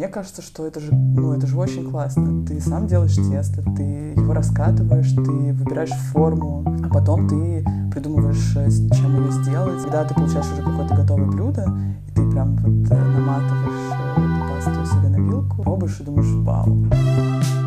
[0.00, 2.46] мне кажется, что это же, ну, это же очень классно.
[2.46, 3.82] Ты сам делаешь тесто, ты
[4.16, 9.82] его раскатываешь, ты выбираешь форму, а потом ты придумываешь, э, чем ее сделать.
[9.82, 11.66] Когда ты получаешь уже какое-то готовое блюдо,
[12.08, 17.59] и ты прям вот э, наматываешь э, пасту себе на вилку, пробуешь и думаешь, вау.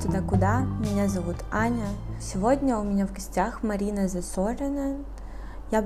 [0.00, 0.60] «Туда-куда».
[0.60, 1.86] Меня зовут Аня.
[2.20, 4.96] Сегодня у меня в гостях Марина Засорина.
[5.70, 5.84] Я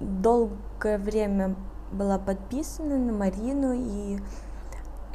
[0.00, 1.56] долгое время
[1.92, 4.18] была подписана на Марину и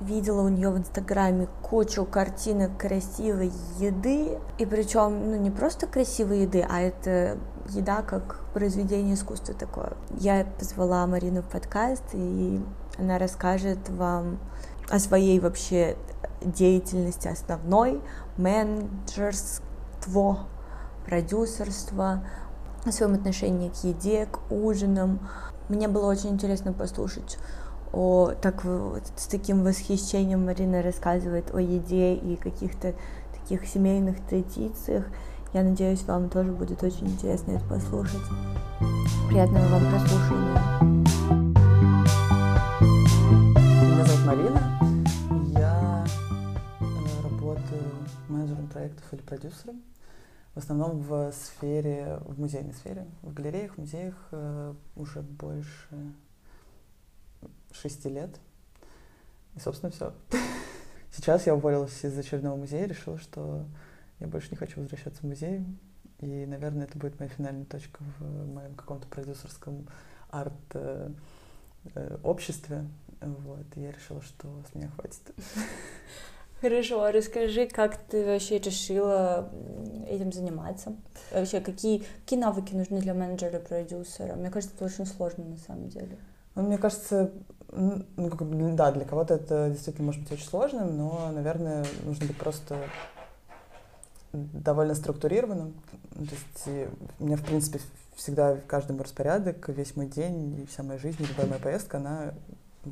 [0.01, 4.39] видела у нее в Инстаграме кучу картинок красивой еды.
[4.57, 7.37] И причем, ну, не просто красивой еды, а это
[7.69, 9.93] еда как произведение искусства такое.
[10.17, 12.61] Я позвала Марину в подкаст, и
[12.97, 14.39] она расскажет вам
[14.89, 15.95] о своей вообще
[16.41, 18.01] деятельности основной,
[18.37, 20.47] менеджерство,
[21.05, 22.23] продюсерство,
[22.89, 25.19] своем отношении к еде, к ужинам.
[25.69, 27.37] Мне было очень интересно послушать
[27.93, 28.65] о так
[29.15, 32.95] с таким восхищением Марина рассказывает о еде и каких-то
[33.33, 35.05] таких семейных традициях.
[35.53, 38.21] Я надеюсь, вам тоже будет очень интересно это послушать.
[39.27, 40.61] Приятного вам прослушивания.
[43.81, 44.70] Меня зовут Марина.
[48.71, 49.81] Проектов или продюсером.
[50.53, 56.13] В основном в сфере, в музейной сфере, в галереях, в музеях э, уже больше
[57.71, 58.37] шести лет.
[59.55, 60.13] И, собственно, все.
[61.11, 63.65] Сейчас я уволилась из очередного музея, решила, что
[64.19, 65.65] я больше не хочу возвращаться в музей.
[66.19, 69.87] И, наверное, это будет моя финальная точка в моем каком-то продюсерском
[70.29, 71.15] арт-обществе.
[73.21, 73.65] Э, э, вот.
[73.75, 75.33] Я решила, что с меня хватит.
[76.61, 79.49] Хорошо, а расскажи, как ты вообще решила
[80.07, 80.93] этим заниматься?
[81.31, 84.35] Вообще, какие, какие навыки нужны для менеджера продюсера?
[84.35, 86.19] Мне кажется, это очень сложно на самом деле.
[86.53, 87.31] Ну, мне кажется,
[87.71, 92.37] ну, как да, для кого-то это действительно может быть очень сложным, но, наверное, нужно быть
[92.37, 92.77] просто
[94.31, 95.73] довольно структурированным.
[96.13, 97.79] То есть у меня, в принципе,
[98.15, 102.33] всегда каждый мой распорядок, весь мой день и вся моя жизнь, любая моя поездка, она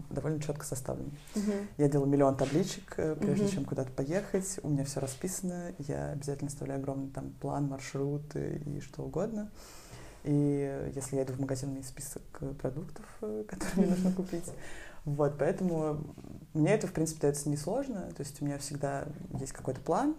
[0.09, 1.11] довольно четко составлен.
[1.35, 1.67] Uh-huh.
[1.77, 3.53] Я делаю миллион табличек, э, прежде uh-huh.
[3.53, 4.59] чем куда-то поехать.
[4.63, 5.73] У меня все расписано.
[5.79, 9.49] Я обязательно оставляю огромный там план, маршрут и что угодно.
[10.23, 13.95] И если я иду в магазин, у меня есть список э, продуктов, э, которые мне
[13.95, 14.51] нужно купить.
[15.05, 16.13] Вот, поэтому
[16.53, 18.11] мне это, в принципе, дается несложно.
[18.15, 19.07] То есть у меня всегда
[19.39, 20.15] есть какой-то план,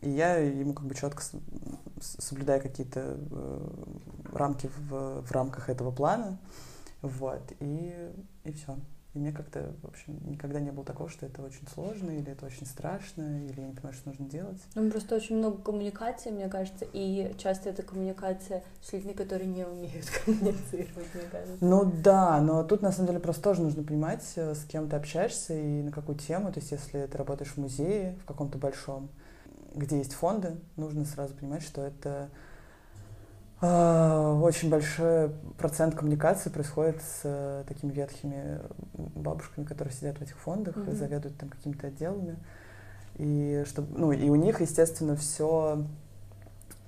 [0.00, 1.22] и я ему как бы четко
[2.00, 3.18] соблюдаю какие-то
[4.32, 6.38] рамки в, в рамках этого плана.
[7.02, 7.94] Вот, и,
[8.44, 8.76] и все.
[9.12, 12.46] И мне как-то, в общем, никогда не было такого, что это очень сложно, или это
[12.46, 14.60] очень страшно, или я не понимаю, что нужно делать.
[14.76, 19.66] Ну, просто очень много коммуникации, мне кажется, и часто это коммуникация с людьми, которые не
[19.66, 21.56] умеют коммуницировать, мне кажется.
[21.60, 24.94] Ну да, но тут на самом деле просто тоже нужно понимать, э, с кем ты
[24.94, 26.52] общаешься и на какую тему.
[26.52, 29.08] То есть если ты работаешь в музее, в каком-то большом,
[29.74, 32.30] где есть фонды, нужно сразу понимать, что это
[33.62, 35.28] очень большой
[35.58, 38.58] процент коммуникации происходит с э, такими ветхими
[38.94, 40.92] бабушками, которые сидят в этих фондах mm-hmm.
[40.92, 42.38] и заведуют там какими-то отделами.
[43.16, 45.84] И, чтобы, ну, и у них, естественно, все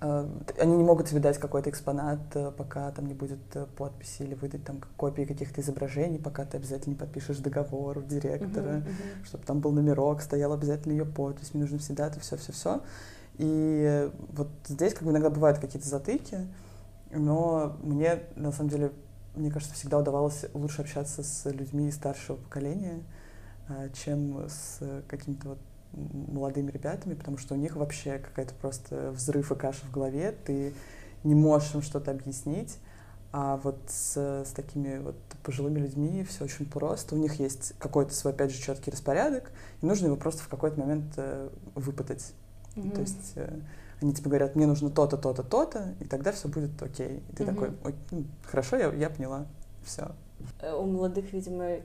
[0.00, 0.27] э,
[0.59, 3.41] они не могут тебе дать какой-то экспонат, э, пока там не будет
[3.77, 8.77] подписи или выдать там копии каких-то изображений, пока ты обязательно не подпишешь договор у директора,
[8.77, 9.25] uh-huh, uh-huh.
[9.27, 12.81] чтобы там был номерок, стоял обязательно ее подпись, мне нужно всегда это все-все-все.
[13.38, 16.47] И вот здесь как бы иногда бывают какие-то затыки,
[17.10, 18.93] но мне, на самом деле,
[19.34, 23.03] мне кажется, всегда удавалось лучше общаться с людьми старшего поколения,
[23.69, 25.59] а, чем с какими-то вот
[25.92, 30.72] молодыми ребятами, потому что у них вообще какая-то просто взрыв и каша в голове, ты
[31.25, 32.78] не можешь им что-то объяснить,
[33.32, 37.15] а вот с, с такими вот пожилыми людьми все очень просто.
[37.15, 39.50] У них есть какой-то свой, опять же, четкий распорядок,
[39.81, 42.34] и нужно его просто в какой-то момент э, выпытать.
[42.77, 42.94] Mm-hmm.
[42.94, 43.60] То есть э,
[44.00, 47.22] они тебе говорят, мне нужно то-то, то-то, то-то, и тогда все будет окей.
[47.30, 47.47] И ты mm-hmm.
[47.47, 49.47] такой, Ой, ну, хорошо, я, я поняла,
[49.84, 50.13] все.
[50.60, 51.78] Э, у молодых, видимо,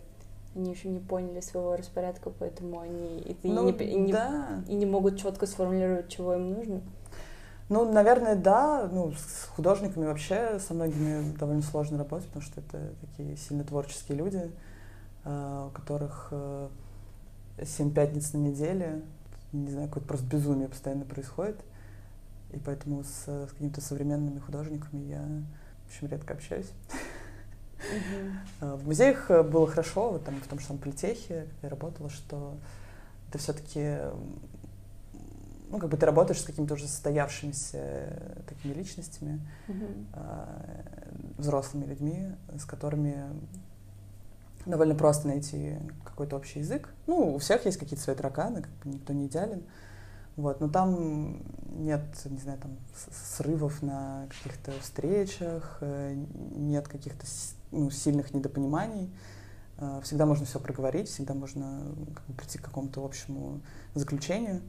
[0.56, 4.64] они еще не поняли своего распорядка, поэтому они и, ну, и, не, да.
[4.68, 6.82] и не могут четко сформулировать, чего им нужно.
[7.70, 8.90] Ну, наверное, да.
[8.92, 14.18] Ну, с художниками вообще со многими довольно сложно работать, потому что это такие сильно творческие
[14.18, 14.52] люди,
[15.26, 16.70] э, у которых э,
[17.64, 19.02] семь пятниц на неделе,
[19.52, 21.58] не знаю, какое-то просто безумие постоянно происходит.
[22.52, 26.72] И поэтому с, с какими-то современными художниками я, в общем, редко общаюсь.
[28.60, 32.58] В музеях э, было хорошо, вот там в том же самом политехе, я работала, что
[33.30, 34.00] это все-таки
[35.70, 40.46] ну, как бы ты работаешь с какими-то уже состоявшимися э, такими личностями, э,
[41.38, 43.26] взрослыми людьми, с которыми
[44.68, 46.94] довольно просто найти какой-то общий язык.
[47.08, 49.64] Ну, у всех есть какие-то свои тараканы, как бы никто не идеален.
[50.36, 51.42] Вот, но там
[51.80, 52.78] нет, не знаю, там
[53.12, 56.14] срывов на каких-то встречах, э,
[56.56, 57.26] нет каких-то
[57.72, 59.12] ну, сильных недопониманий.
[59.78, 61.82] Э, Всегда можно все проговорить, всегда можно
[62.14, 63.62] как бы, прийти к какому-то общему
[63.96, 64.62] заключению.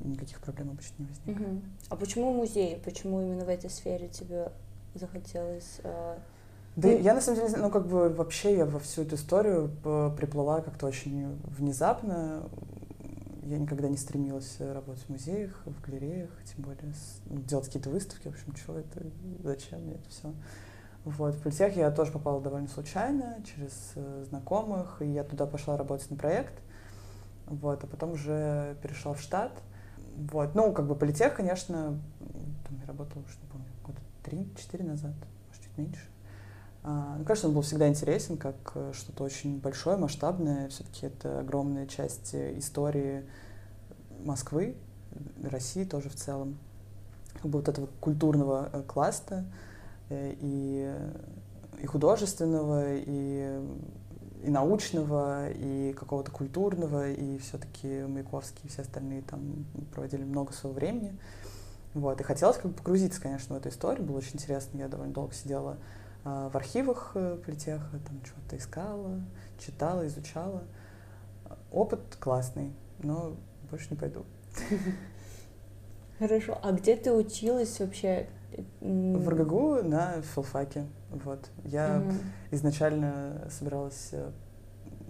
[0.00, 1.38] Никаких проблем обычно не возникает.
[1.38, 1.62] Мгм.
[1.90, 2.82] А почему музей?
[2.84, 4.50] Почему именно в этой сфере тебе
[4.94, 5.78] захотелось?
[5.84, 6.18] э,
[6.76, 9.70] Да Ну- я на самом деле, ну как бы вообще я во всю эту историю
[9.82, 12.48] п- приплыла как-то очень внезапно.
[13.44, 16.94] Я никогда не стремилась работать в музеях, в галереях, тем более
[17.26, 18.28] ну, делать какие-то выставки.
[18.28, 19.02] В общем, что это,
[19.42, 20.32] зачем мне это все.
[21.04, 25.76] Вот, в политех я тоже попала довольно случайно, через э, знакомых, и я туда пошла
[25.76, 26.54] работать на проект.
[27.46, 29.52] Вот, а потом уже перешла в штат.
[30.16, 32.00] Вот, ну, как бы политех, конечно,
[32.66, 35.12] там я работала уже, не помню, года три-четыре назад,
[35.48, 36.00] может, чуть меньше.
[36.84, 40.68] А, Ну, конечно, он был всегда интересен, как э, что-то очень большое, масштабное.
[40.68, 43.24] Все-таки это огромная часть э, истории
[44.22, 44.76] Москвы,
[45.42, 46.58] России тоже в целом.
[47.32, 49.46] Как бы вот этого культурного э, класса
[50.10, 50.94] и,
[51.80, 53.62] и художественного, и,
[54.42, 59.64] и научного, и какого-то культурного, и все-таки Маяковский и все остальные там
[59.94, 61.16] проводили много своего времени.
[61.94, 62.20] Вот.
[62.20, 64.04] И хотелось как бы погрузиться, конечно, в эту историю.
[64.04, 64.76] Было очень интересно.
[64.76, 65.78] Я довольно долго сидела
[66.24, 69.20] в архивах э, политеха, там что-то искала,
[69.58, 70.62] читала, изучала.
[71.70, 72.72] Опыт классный,
[73.02, 73.36] но
[73.70, 74.24] больше не пойду.
[76.18, 76.58] Хорошо.
[76.62, 78.28] А где ты училась вообще?
[78.80, 80.86] В РГГУ на филфаке.
[81.10, 81.50] Вот.
[81.64, 82.14] Я мгм.
[82.52, 84.30] изначально собиралась э,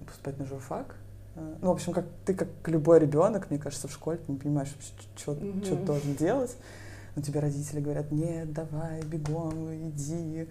[0.07, 0.97] поступать на журфак.
[1.37, 4.39] Э, Ну, в общем, как ты, как любой ребенок, мне кажется, в школе ты не
[4.39, 4.75] понимаешь,
[5.17, 5.61] что Мгм.
[5.61, 6.57] ты должен делать.
[7.17, 10.47] Но тебе родители говорят, нет, давай, бегом, иди, э,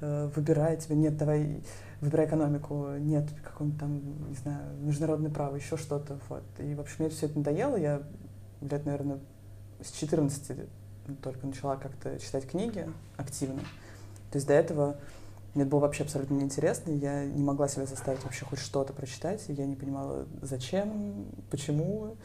[0.00, 1.62] выбирай тебе, нет, давай,
[2.00, 6.18] выбирай экономику, нет, какое-нибудь там, не знаю, международное право, еще что-то.
[6.28, 6.44] Вот.
[6.58, 7.76] И, в общем, мне все это надоело.
[7.76, 8.02] Я
[8.60, 9.18] лет, наверное,
[9.82, 10.68] с 14
[11.22, 13.60] только начала как-то читать книги активно.
[14.30, 14.96] То есть до этого
[15.54, 19.42] мне это было вообще абсолютно неинтересно, я не могла себя заставить вообще хоть что-то прочитать,
[19.48, 22.16] я не понимала, зачем, почему.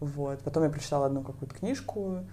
[0.00, 0.40] Вот.
[0.40, 2.24] Потом я прочитала одну какую-то книжку,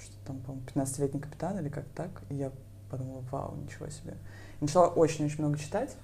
[0.00, 2.52] что там, по-моему, 15-летний капитан или как так, и я
[2.88, 4.14] подумала, вау, ничего себе.
[4.60, 5.96] Начала очень-очень много читать,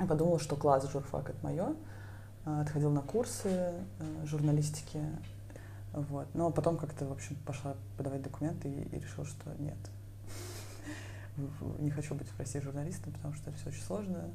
[0.00, 1.76] и подумала, что класс, журфак— это мое.
[2.44, 3.82] Отходила на курсы э,
[4.24, 5.00] журналистики,
[5.92, 6.26] вот.
[6.34, 9.76] Но потом как-то, в общем, пошла подавать документы и, и решила, что нет.
[11.80, 14.30] Не хочу быть в России журналистом, потому что это все очень сложно.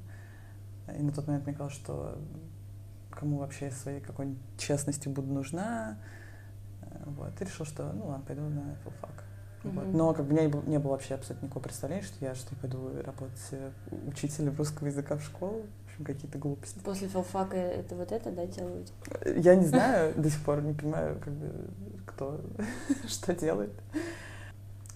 [0.98, 2.18] И на тот момент мне казалось, что
[3.12, 5.98] кому вообще я своей какой-нибудь честностью буду нужна.
[6.82, 7.42] Э, Вот.
[7.42, 9.24] И решил, что ну ладно, пойду на филфак.
[9.64, 9.94] Вот.
[9.94, 12.34] Но как бы у меня не было, не было вообще абсолютно никакого представления, что я
[12.36, 13.72] что пойду работать э,
[14.08, 15.64] учителем русского языка в школу.
[15.86, 16.80] В общем, какие-то глупости.
[16.80, 18.92] После филфака это вот это, да, делают?
[19.36, 21.70] Я не знаю, до сих пор не понимаю, как бы,
[22.06, 22.42] кто
[23.08, 23.72] что делает.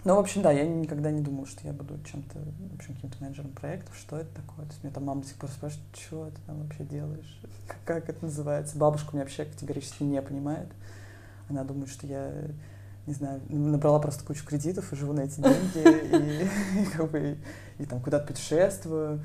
[0.06, 3.16] Ну, в общем, да, я никогда не думала, что я буду чем-то, в общем, каким-то
[3.20, 4.64] менеджером проектов, что это такое.
[4.64, 7.40] То есть меня там мама до сих пор спрашивает, что ты там вообще делаешь,
[7.84, 8.78] как это называется.
[8.78, 10.68] Бабушка меня вообще категорически не понимает.
[11.48, 12.32] Она думает, что я,
[13.06, 17.38] не знаю, набрала просто кучу кредитов и живу на эти деньги, и, и как бы,
[17.78, 19.20] и, там куда-то путешествую,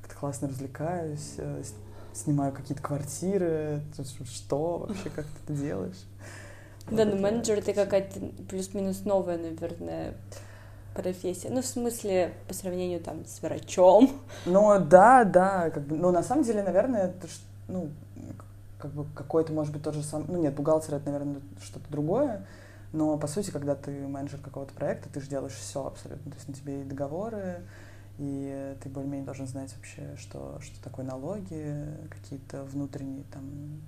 [0.00, 1.62] как-то классно развлекаюсь, э,
[2.14, 3.82] снимаю какие-то квартиры,
[4.24, 6.04] что вообще, как ты это делаешь?
[6.90, 10.14] Да, Вот ну это- менеджер это какая-то плюс-минус новая, наверное,
[10.94, 11.50] профессия.
[11.50, 14.10] Ну, в смысле, по сравнению там с врачом.
[14.46, 17.26] Ну да, да, как бы, ну на самом деле, наверное, это
[17.68, 17.90] ну
[18.78, 22.46] как бы какой-то, может быть, тот же самый, ну нет, бухгалтер это, наверное, что-то другое,
[22.96, 26.48] но по сути, когда ты менеджер какого-то проекта, ты же делаешь все абсолютно, то есть
[26.48, 27.62] на тебе и договоры,
[28.18, 31.76] и ты более-менее должен знать вообще, что, что такое налоги,
[32.08, 33.82] какие-то внутренние там,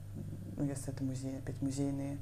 [0.57, 2.19] ну если это музей, опять музейные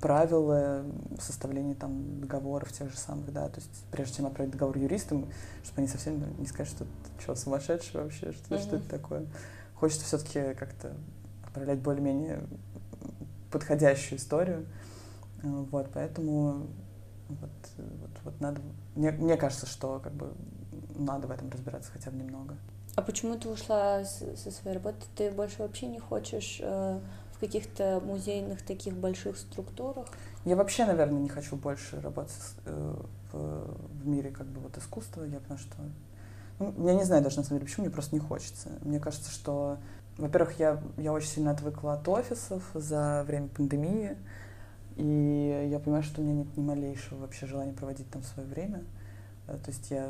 [0.00, 0.86] правила
[1.20, 5.28] составления там договоров тех же самых, да, то есть прежде чем отправить договор юристам,
[5.62, 8.84] чтобы они совсем не сказали, что ты что, сумасшедший вообще, что, что Мгм.
[8.84, 9.26] это такое.
[9.74, 10.94] Хочется все-таки как-то
[11.44, 12.42] отправлять более-менее
[13.50, 14.64] подходящую историю.
[15.42, 16.66] Э, Вот, поэтому
[17.28, 18.60] вот, вот, вот надо...
[18.94, 20.32] Мне, мне кажется, что как бы
[20.96, 22.56] надо в этом разбираться хотя бы немного.
[22.94, 25.06] А почему ты ушла со своей работы?
[25.16, 27.00] Ты больше вообще не хочешь э,
[27.32, 30.06] в каких-то музейных таких больших структурах?
[30.44, 32.34] Я вообще, наверное, не хочу больше работать
[32.66, 32.94] э,
[33.32, 35.24] в, в мире как бы вот искусства.
[35.24, 35.76] Я потому что...
[36.58, 38.68] Ну, я не знаю даже на самом деле, почему, мне просто не хочется.
[38.82, 39.78] Мне кажется, что,
[40.18, 44.18] во-первых, я, я очень сильно отвыкла от офисов за время пандемии.
[44.96, 48.84] И я понимаю, что у меня нет ни малейшего вообще желания проводить там свое время.
[49.46, 50.08] Э, то есть я...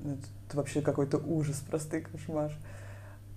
[0.00, 2.52] Ну, это вообще какой-то ужас, простый кошмар.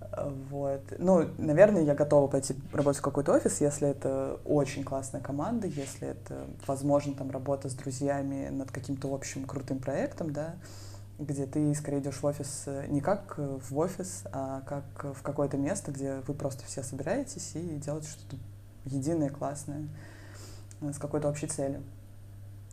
[0.00, 0.82] Э, вот.
[0.98, 6.08] Ну, наверное, я готова пойти работать в какой-то офис, если это очень классная команда, если
[6.08, 10.54] это, возможно, там работа с друзьями над каким-то общим крутым проектом, да,
[11.18, 15.56] где ты скорее идешь в офис э, не как в офис, а как в какое-то
[15.56, 18.36] место, где вы просто все собираетесь и делаете что-то
[18.84, 19.88] единое, классное,
[20.90, 21.82] с какой-то общей целью.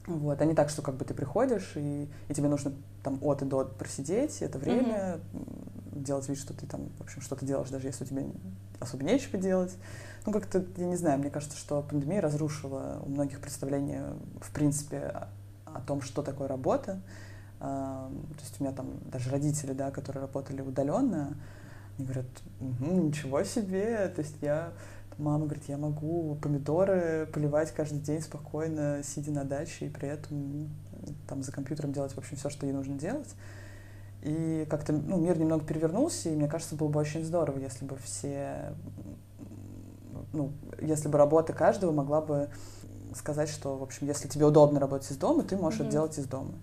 [0.07, 2.73] Вот, а не так, что как бы ты приходишь, и, и тебе нужно
[3.03, 6.03] там от и до просидеть это время, mm-hmm.
[6.03, 8.23] делать вид, что ты там, в общем, что-то делаешь, даже если у тебя
[8.79, 9.75] особо нечего делать.
[10.25, 14.97] Ну, как-то, я не знаю, мне кажется, что пандемия разрушила у многих представление, в принципе,
[14.97, 15.27] о,
[15.65, 17.01] о том, что такое работа.
[17.59, 21.37] А, то есть у меня там даже родители, да, которые работали удаленно,
[21.97, 22.27] они говорят,
[22.59, 24.71] угу, ничего себе, то есть я
[25.19, 30.69] Мама говорит, я могу помидоры поливать каждый день спокойно, сидя на даче, и при этом
[31.27, 33.35] там за компьютером делать, в общем, все, что ей нужно делать.
[34.21, 37.97] И как-то ну, мир немного перевернулся, и мне кажется, было бы очень здорово, если бы
[37.97, 38.73] все,
[40.31, 42.49] ну, если бы работа каждого могла бы
[43.13, 45.83] сказать, что, в общем, если тебе удобно работать из дома, ты можешь mm-hmm.
[45.83, 46.53] это делать из дома.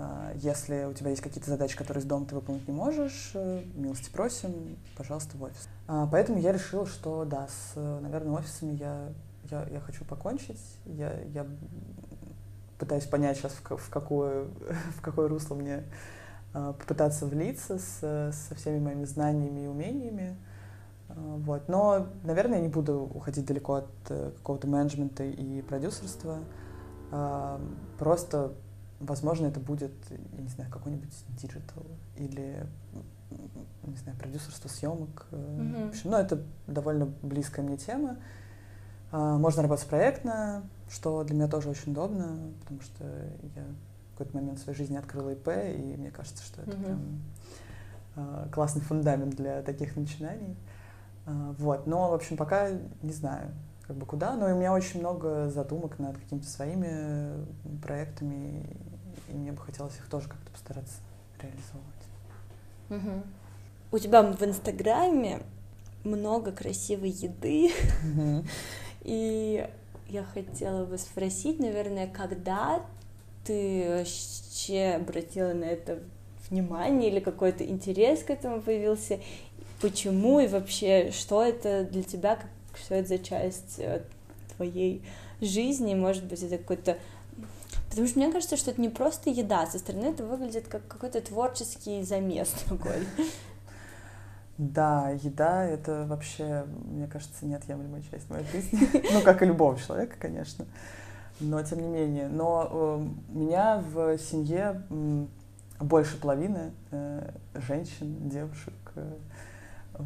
[0.00, 3.62] А, если у тебя есть какие-то задачи, которые из дома ты выполнить не можешь, э,
[3.74, 5.68] милости просим, пожалуйста, в офис.
[5.86, 9.08] А, поэтому я решила, что да, с, наверное, офисами я,
[9.50, 10.60] я, я хочу покончить.
[10.86, 11.46] Я, я
[12.78, 14.44] пытаюсь понять сейчас, в, в, какое,
[14.96, 15.84] в какое русло мне
[16.54, 20.36] а, попытаться влиться с, со всеми моими знаниями и умениями.
[21.08, 21.68] Вот.
[21.68, 26.38] Но, наверное, я не буду уходить далеко от э, какого-то менеджмента и продюсерства.
[27.98, 28.52] Просто
[29.00, 32.66] Возможно, это будет, я не знаю, какой-нибудь digital или,
[33.84, 35.26] не знаю, продюсерство съемок.
[35.30, 35.86] Mm-hmm.
[35.86, 38.18] В общем, ну, это довольно близкая мне тема.
[39.10, 43.04] А, можно работать проектно, что для меня тоже очень удобно, потому что
[43.56, 46.84] я в какой-то момент в своей жизни открыла ИП, и мне кажется, что это mm-hmm.
[46.84, 47.22] прям
[48.16, 50.56] а, классный фундамент для таких начинаний.
[51.26, 52.68] А, вот, но, в общем, пока
[53.02, 53.50] не знаю,
[53.86, 57.44] как бы куда, но у меня очень много задумок над какими-то своими
[57.82, 58.76] проектами,
[59.30, 60.96] и мне бы хотелось их тоже как-то постараться
[61.40, 62.00] реализовывать.
[62.90, 63.22] Угу.
[63.92, 65.42] У тебя в Инстаграме
[66.04, 67.70] много красивой еды,
[68.04, 68.44] угу.
[69.02, 69.68] и
[70.08, 72.82] я хотела бы спросить, наверное, когда
[73.44, 76.00] ты вообще обратила на это
[76.48, 79.20] внимание или какой-то интерес к этому появился,
[79.80, 82.38] почему и вообще, что это для тебя,
[82.74, 84.02] что это за часть э,
[84.56, 85.02] твоей
[85.40, 86.98] жизни, может быть, это какой-то
[87.90, 91.20] Потому что мне кажется, что это не просто еда, со стороны это выглядит как какой-то
[91.20, 93.06] творческий замес такой.
[94.58, 98.78] Да, еда— это вообще, мне кажется, неотъемлемая часть моей жизни.
[99.12, 100.66] Ну, как и любого человека, конечно.
[101.40, 102.28] Но тем не менее.
[102.28, 104.82] Но э, у меня в семье
[105.80, 109.14] больше половины э, женщин, девушек, э,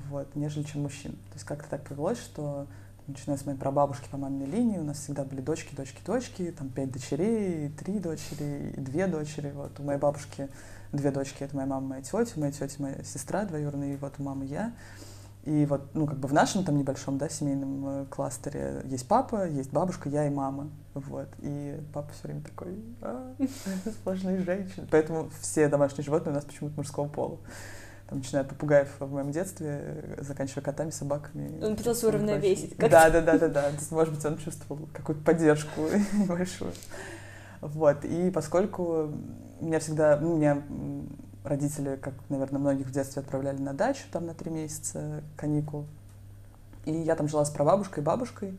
[0.08, 1.12] вот, нежели чем мужчин.
[1.12, 2.66] То есть как-то так повелось, что
[3.06, 6.68] начиная с моей прабабушки по маминой линии, у нас всегда были дочки, дочки, дочки, там
[6.70, 9.52] пять дочерей, три дочери, и две дочери.
[9.54, 10.48] Вот у моей бабушки
[10.92, 14.22] две дочки, это моя мама, моя тетя, моя тетя, моя сестра двоюродная, и вот у
[14.22, 14.72] мамы я.
[15.44, 19.46] И вот, ну, как бы в нашем там небольшом, да, семейном э, кластере есть папа,
[19.46, 21.28] есть бабушка, я и мама, вот.
[21.40, 23.34] И папа все время такой, а,
[24.02, 24.88] сложные женщины.
[24.90, 27.38] Поэтому все домашние животные у нас почему-то мужского пола
[28.08, 31.62] там, начиная от попугаев в моем детстве, заканчивая котами, собаками.
[31.64, 32.76] Он пытался уравновесить.
[32.76, 33.70] Да, да, да, да, да.
[33.90, 35.82] Может быть, он чувствовал какую-то поддержку
[36.12, 36.72] небольшую.
[37.60, 38.04] Вот.
[38.04, 39.10] И поскольку
[39.60, 40.62] меня всегда, ну, меня
[41.44, 45.86] родители, как, наверное, многих в детстве отправляли на дачу там на три месяца каникул.
[46.84, 48.58] И я там жила с прабабушкой и бабушкой.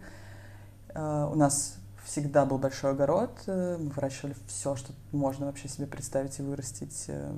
[0.90, 1.76] Uh, у нас
[2.06, 3.32] всегда был большой огород.
[3.48, 7.34] Э, мы выращивали все, что можно вообще себе представить и вырастить э,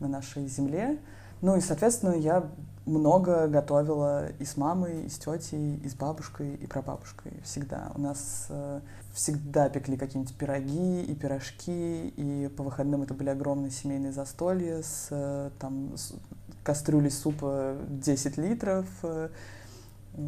[0.00, 0.98] на нашей земле.
[1.42, 2.50] Ну и, соответственно, я
[2.86, 7.32] много готовила и с мамой, и с тетей, и с бабушкой, и прабабушкой.
[7.44, 7.92] Всегда.
[7.94, 8.80] У нас э,
[9.14, 15.08] всегда пекли какие-нибудь пироги и пирожки, и по выходным это были огромные семейные застолья с,
[15.10, 16.14] э, там, с
[16.62, 19.28] кастрюлей супа 10 литров, э,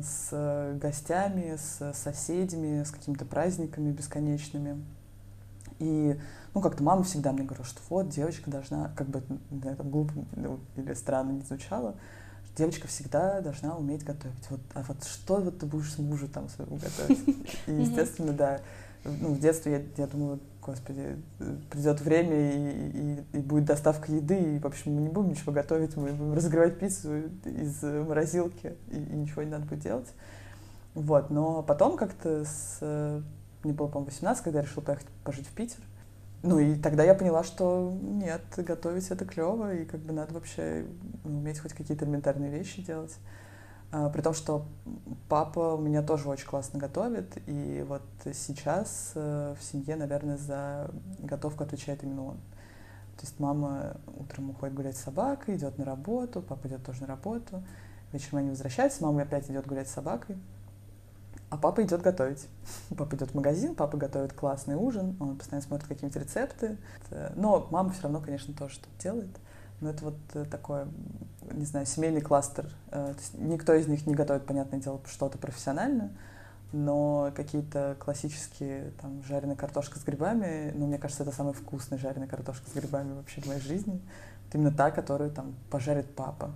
[0.02, 4.83] с гостями, с соседями, с какими-то праздниками бесконечными.
[5.81, 6.16] И
[6.54, 10.12] ну, как-то мама всегда мне говорила, что вот, девочка должна, как бы на этом глупо
[10.37, 11.94] ну, или странно не звучало,
[12.44, 14.50] что девочка всегда должна уметь готовить.
[14.50, 17.26] Вот, а вот что вот ты будешь с мужем там своему готовить?
[17.66, 18.61] И, естественно, да,
[19.04, 21.16] ну, в детстве я, я думала, господи,
[21.71, 25.52] придет время и, и, и будет доставка еды, и, в общем, мы не будем ничего
[25.52, 30.09] готовить, мы будем разогревать пиццу из морозилки, и, и ничего не надо будет делать.
[30.94, 33.23] Вот, но потом как-то с
[33.64, 35.78] мне было, по-моему, 18, когда я решила поехать пожить в Питер.
[36.42, 40.87] Ну и тогда я поняла, что нет, готовить это клево, и как бы надо вообще
[41.25, 43.16] уметь хоть какие-то элементарные вещи делать.
[43.92, 44.66] А, при том, что
[45.28, 50.90] папа у меня тоже очень классно готовит, и вот сейчас э, в семье, наверное, за
[51.20, 52.37] готовку отвечает именно он.
[53.16, 57.06] То есть мама утром уходит гулять с собакой, идет на работу, папа идет тоже на
[57.06, 57.62] работу.
[58.12, 60.37] Вечером они возвращаются, мама опять идет гулять с собакой,
[61.52, 62.49] а папа идет готовить.
[62.97, 66.78] Папа идет в магазин, папа готовит классный ужин, он постоянно смотрит какие-нибудь рецепты.
[67.37, 69.37] Но мама все равно, конечно, тоже что-то делает.
[69.82, 70.87] Но это вот э, такой,
[71.52, 72.71] не знаю, семейный кластер.
[72.90, 76.12] Э, никто из них не готовит, понятное дело, что-то профессионально,
[76.73, 82.28] но какие-то классические, там, жареная картошка с грибами, ну, мне кажется, это самая вкусная жареная
[82.28, 84.00] картошка с грибами вообще в моей жизни.
[84.49, 86.52] Это именно та, которую там пожарит папа.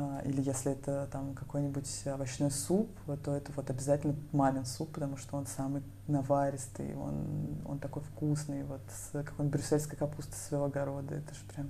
[0.00, 2.88] А, или если это там какой-нибудь овощной суп,
[3.24, 8.62] то это вот обязательно мамин суп, потому что он самый наваристый, он, он такой вкусный,
[8.62, 11.16] вот с какой-нибудь брюссельской капустой своего огорода.
[11.16, 11.66] Это же прям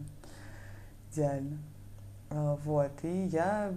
[1.11, 1.59] идеально.
[2.29, 3.73] А, вот, и я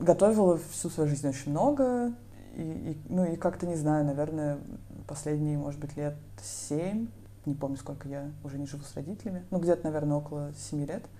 [0.00, 2.12] готовила всю свою жизнь очень много,
[2.56, 4.58] и, и, ну и как-то, не знаю, наверное,
[5.06, 7.06] последние, может быть, лет семь,
[7.46, 11.04] не помню, сколько я уже не живу с родителями, ну где-то, наверное, около семи лет–
[11.12, 11.19] Э,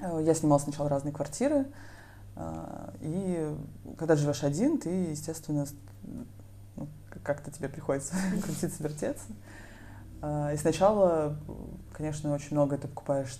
[0.00, 1.66] я снимала сначала разные квартиры,
[2.36, 3.56] э, и
[3.98, 5.66] когда живешь один, ты, естественно,
[6.76, 6.88] ну,
[7.22, 9.26] как-то тебе приходится крутиться, вертеться.
[10.20, 11.36] Э, и сначала,
[11.92, 13.38] конечно, очень много ты покупаешь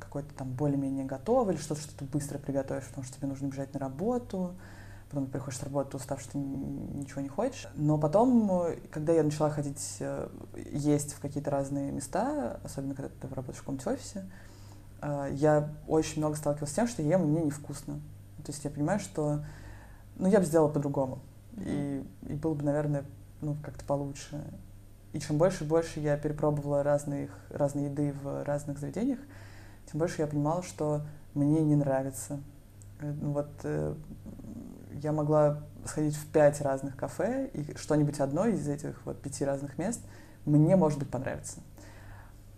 [0.00, 3.72] какой-то там более-менее готовый или что-то, что ты быстро приготовишь, потому что тебе нужно бежать
[3.72, 4.54] на работу,
[5.08, 7.68] потом ты приходишь с работы устав, что ты ничего не хочешь.
[7.76, 10.02] Но потом, когда я начала ходить
[10.72, 14.24] есть в какие-то разные места, особенно когда ты работаешь в каком-то офисе,
[15.02, 17.94] я очень много сталкивалась с тем, что я ем, и мне невкусно.
[18.44, 19.44] То есть я понимаю, что
[20.16, 21.20] ну, я бы сделала по-другому.
[21.56, 23.04] И, и было бы, наверное,
[23.40, 24.42] ну, как-то получше.
[25.12, 29.18] И чем больше и больше я перепробовала разных, разные еды в разных заведениях,
[29.90, 31.02] тем больше я понимала, что
[31.34, 32.40] мне не нравится.
[33.00, 33.94] Э, ну, вот э,
[34.92, 39.78] я могла сходить в пять разных кафе, и что-нибудь одно из этих вот пяти разных
[39.78, 40.00] мест
[40.44, 41.60] мне, может быть, понравится.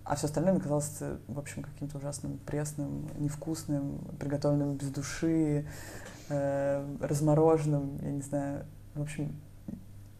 [0.04, 5.66] А все остальное мне казалось, в общем, каким-то ужасным, пресным, невкусным, приготовленным без души,
[6.28, 8.66] э, размороженным, я не знаю.
[8.94, 9.34] В общем,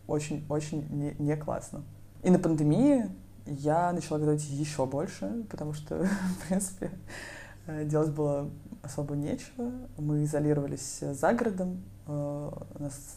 [0.07, 1.83] очень-очень не, не классно.
[2.23, 3.11] И на пандемии
[3.47, 6.93] я начала готовить еще больше, потому что, в принципе,
[7.67, 8.51] э, делать было
[8.83, 9.73] особо нечего.
[9.99, 13.17] Мы изолировались за городом, э, у нас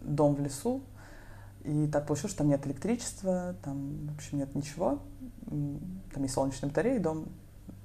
[0.00, 0.82] дом в лесу,
[1.64, 5.00] и так получилось, что там нет электричества, там, в общем, нет ничего.
[6.12, 7.28] Там есть солнечные батареи, дом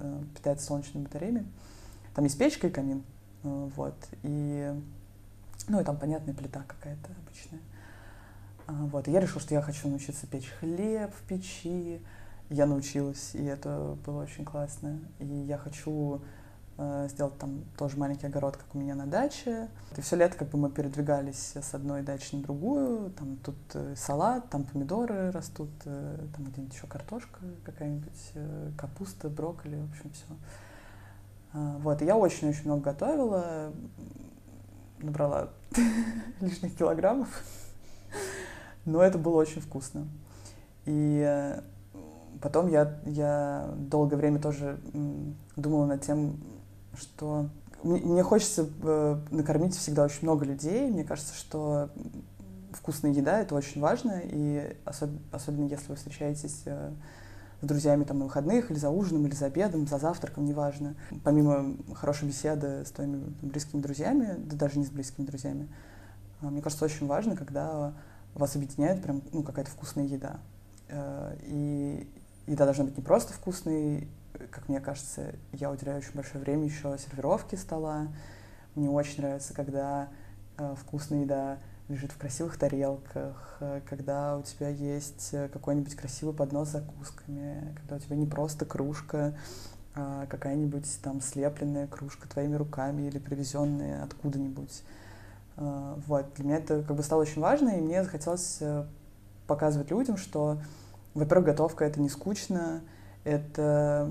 [0.00, 1.46] э, питается солнечными батареями.
[2.14, 3.02] Там есть печка и камин.
[3.44, 3.94] Э, вот.
[4.22, 4.74] И,
[5.68, 7.60] ну, и там, понятная плита какая-то обычная.
[8.66, 9.08] А, вот.
[9.08, 12.00] И я решила, что я хочу научиться печь хлеб в печи.
[12.50, 15.00] Я научилась, и это было очень классно.
[15.18, 16.22] И я хочу
[16.80, 19.68] Э, сделать там тоже маленький огород, как у меня на даче.
[19.96, 23.10] И все лето как бы мы передвигались с одной дачи на другую.
[23.10, 28.32] Там тут э, салат, там помидоры растут, э, там где-нибудь еще картошка какая-нибудь,
[28.78, 30.26] капуста, брокколи, в общем, все.
[31.52, 33.72] Вот, и я очень-очень много готовила,
[35.00, 35.48] набрала
[36.40, 37.28] лишних килограммов,
[38.84, 40.06] но это было очень вкусно.
[40.84, 41.56] И
[42.40, 44.78] потом я, я долгое время тоже
[45.56, 46.38] думала над тем,
[46.96, 47.48] что
[47.82, 50.90] мне хочется э, накормить всегда очень много людей.
[50.90, 51.90] Мне кажется, что
[52.72, 56.92] вкусная еда— это очень важно, и особ особенно если вы встречаетесь э,
[57.60, 60.96] с друзьями там на выходных, или за ужином, или за обедом, за завтраком, неважно.
[61.22, 65.68] Помимо хорошей беседы с твоими близкими друзьями, да даже не с близкими друзьями,
[66.42, 67.94] э, мне кажется, очень важно, когда
[68.34, 70.38] вас объединяет прям ну, какая-то вкусная еда.
[71.42, 72.08] И
[72.46, 74.08] еда должна быть не просто вкусной,
[74.50, 78.08] как мне кажется, я уделяю очень большое время еще сервировке стола.
[78.74, 80.08] Мне очень нравится, когда
[80.56, 86.34] э, вкусная еда лежит в красивых тарелках, э, когда у тебя есть э, какой-нибудь красивый
[86.34, 89.36] поднос с закусками, когда у тебя не просто кружка,
[89.94, 94.82] а какая-нибудь там слепленная кружка твоими руками или привезенная откуда-нибудь.
[95.56, 96.34] Э, вот.
[96.34, 98.60] Для меня это как бы стало очень важно, и мне захотелось
[99.46, 100.60] показывать людям, что,
[101.14, 102.82] во-первых, готовка— это не скучно,
[103.28, 104.10] это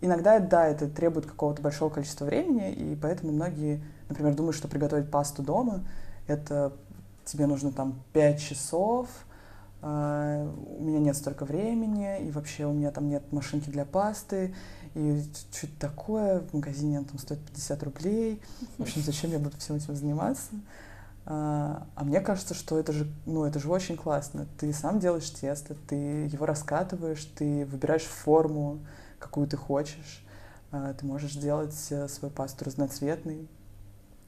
[0.00, 5.10] иногда, да, это требует какого-то большого количества времени, и поэтому многие, например, думают, что приготовить
[5.10, 5.84] пасту дома,
[6.26, 6.72] это
[7.24, 9.08] тебе нужно там 5 часов,
[9.84, 14.54] Uh, у меня нет столько времени, и вообще у меня там нет машинки для пасты,
[14.94, 18.40] и что-то такое, в магазине там стоит 50 рублей.
[18.78, 20.52] В общем, зачем я буду всем этим заниматься?
[21.24, 24.46] А, а мне кажется, что это же, ну, это же очень классно.
[24.58, 25.94] Ты сам делаешь тесто, ты
[26.26, 28.80] его раскатываешь, ты выбираешь форму,
[29.18, 30.24] какую ты хочешь.
[30.72, 33.46] А, ты можешь сделать э, свою пасту разноцветной,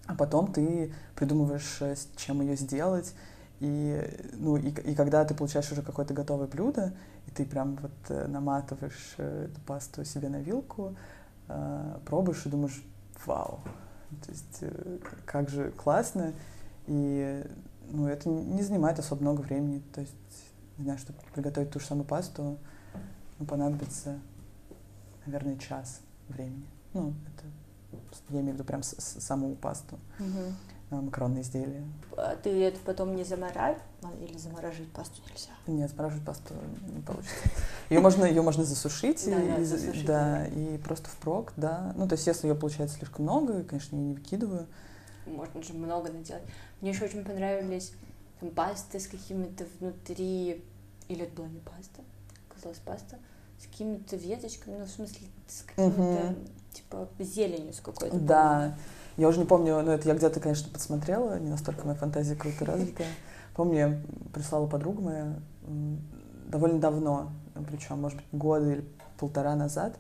[0.07, 3.15] а потом ты придумываешь, э, с чем ее сделать.
[3.61, 6.93] И, ну, и, и когда ты получаешь уже какое-то готовое блюдо,
[7.27, 10.95] и ты прям вот э, наматываешь эту пасту себе на вилку,
[12.07, 12.83] пробуешь и думаешь,
[13.27, 13.61] вау,
[14.25, 14.65] то есть
[15.27, 16.33] как же классно.
[16.87, 17.45] И
[17.91, 19.83] ну, это не занимает особо много времени.
[19.93, 20.15] То есть,
[20.79, 22.59] не знаю, чтобы приготовить ту же самую пасту,
[23.39, 24.19] ну, понадобится,
[25.27, 26.67] наверное, час времени.
[26.93, 27.45] Ну, это
[28.31, 31.03] я имею в виду прям с, с, саму пасту, угу.
[31.03, 31.85] макаронные изделия.
[32.17, 33.83] А ты это потом не замораживаешь?
[34.21, 35.51] Или замораживать пасту нельзя?
[35.67, 36.55] Нет, замораживать пасту
[36.95, 37.35] не получится.
[37.91, 41.93] Ее можно, ее можно засушить, да, и, да, и просто впрок, да.
[41.97, 44.67] Ну, то есть, если ее получается слишком много, конечно, я не выкидываю.
[45.27, 46.43] Можно же много наделать.
[46.85, 47.95] Мне еще очень понравились
[48.41, 50.63] там пасты с какими-то внутри,
[51.09, 52.03] или это была не паста,
[52.55, 53.17] казалось паста,
[53.59, 56.37] с какими-то веточками, ну, в смысле, с какими-то, угу.
[56.75, 58.19] типа, зеленью с какой-то.
[58.19, 58.77] Да.
[59.17, 62.67] Я уже не помню, но это я где-то, конечно, подсмотрела, не настолько моя фантазия круто
[62.67, 63.05] развита.
[63.55, 64.01] Помню, я
[64.35, 65.37] прислала подруга моя
[66.49, 67.31] довольно давно,
[67.67, 68.85] причем, может быть, года или
[69.19, 69.97] полтора назад.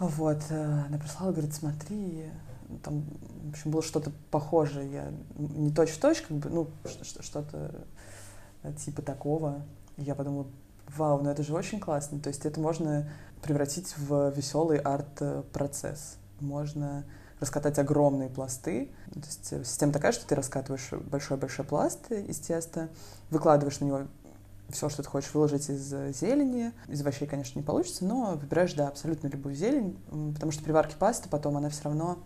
[0.00, 2.24] Вот, э, она прислала, говорит, смотри,
[2.82, 3.04] там,
[3.44, 4.90] в общем, было что-то похожее.
[4.92, 6.68] Я не точь-в-точь, как бы, ну,
[7.02, 7.74] что-то
[8.84, 9.62] типа такого.
[9.96, 10.46] Я подумала,
[10.96, 12.20] вау, ну это же очень классно.
[12.20, 13.08] То есть это можно
[13.42, 16.16] превратить в веселый арт-процесс.
[16.40, 17.04] Можно
[17.40, 18.90] раскатать огромные пласты.
[19.12, 22.88] То есть э, система такая, что ты раскатываешь большой-большой пласт из теста,
[23.30, 24.00] выкладываешь на него
[24.70, 26.72] все, что ты хочешь выложить из зелени.
[26.88, 29.98] Из овощей, конечно, не получится, но выбираешь, да, абсолютно любую зелень,
[30.34, 32.18] потому что при варке пасты потом она все равно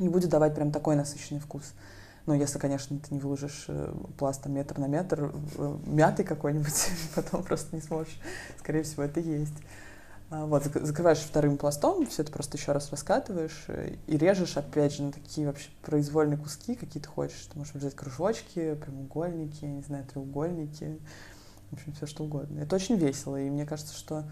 [0.00, 1.72] не будет давать прям такой насыщенный вкус.
[2.26, 7.42] Ну, если, конечно, ты не выложишь э, пластом метр на метр э, мяты какой-нибудь, потом
[7.42, 8.20] просто не сможешь,
[8.58, 9.54] скорее всего, это есть.
[10.30, 14.94] А, вот, закрываешь вторым пластом, все это просто еще раз раскатываешь э, и режешь, опять
[14.94, 17.48] же, на такие вообще произвольные куски, какие ты хочешь.
[17.50, 21.00] Ты можешь взять кружочки, прямоугольники, не знаю, треугольники,
[21.70, 22.60] в общем, все что угодно.
[22.60, 24.24] Это очень весело, и мне кажется, что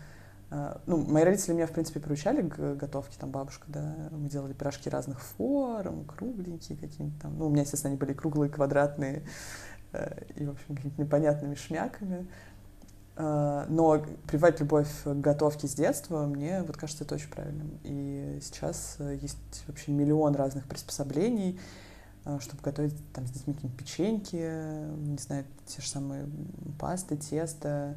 [0.51, 4.89] ну, мои родители меня, в принципе, приучали к готовке, там, бабушка, да, мы делали пирожки
[4.89, 9.25] разных форм, кругленькие какие-нибудь там, ну, у меня, естественно, они были круглые, квадратные,
[9.93, 12.27] э, и, в общем, какими-то непонятными шмяками,
[13.21, 17.81] а, но прививать любовь к готовке с детства, мне вот кажется это очень правильным.
[17.83, 21.59] И сейчас э, есть вообще миллион разных приспособлений,
[22.25, 26.29] э, чтобы готовить там с детьми какие-нибудь печеньки, не знаю, те же самые
[26.79, 27.97] пасты, тесто,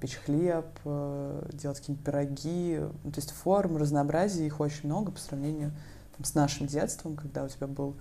[0.00, 2.80] печь хлеб, э, делать какие-нибудь пироги.
[3.04, 5.72] Ну, то есть форм, разнообразия их очень много по сравнению
[6.16, 7.94] там, с нашим детством, когда у тебя был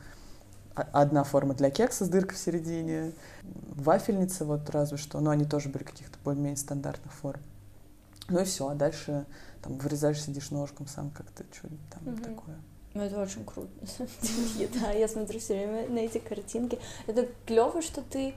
[0.73, 5.69] одна форма для кекса с дыркой в середине, вафельница вот разве что, но они тоже
[5.69, 7.41] были каких-то более-менее стандартных форм.
[8.27, 9.25] Ну и все, а дальше
[9.61, 12.23] там вырезаешь, сидишь ножком сам как-то, что-нибудь там угу.
[12.23, 12.55] такое.
[12.93, 14.11] Ну, это очень круто, на самом
[14.55, 14.69] деле.
[14.81, 16.79] Да, я смотрю все время на эти картинки.
[17.07, 18.33] Это клево, что ты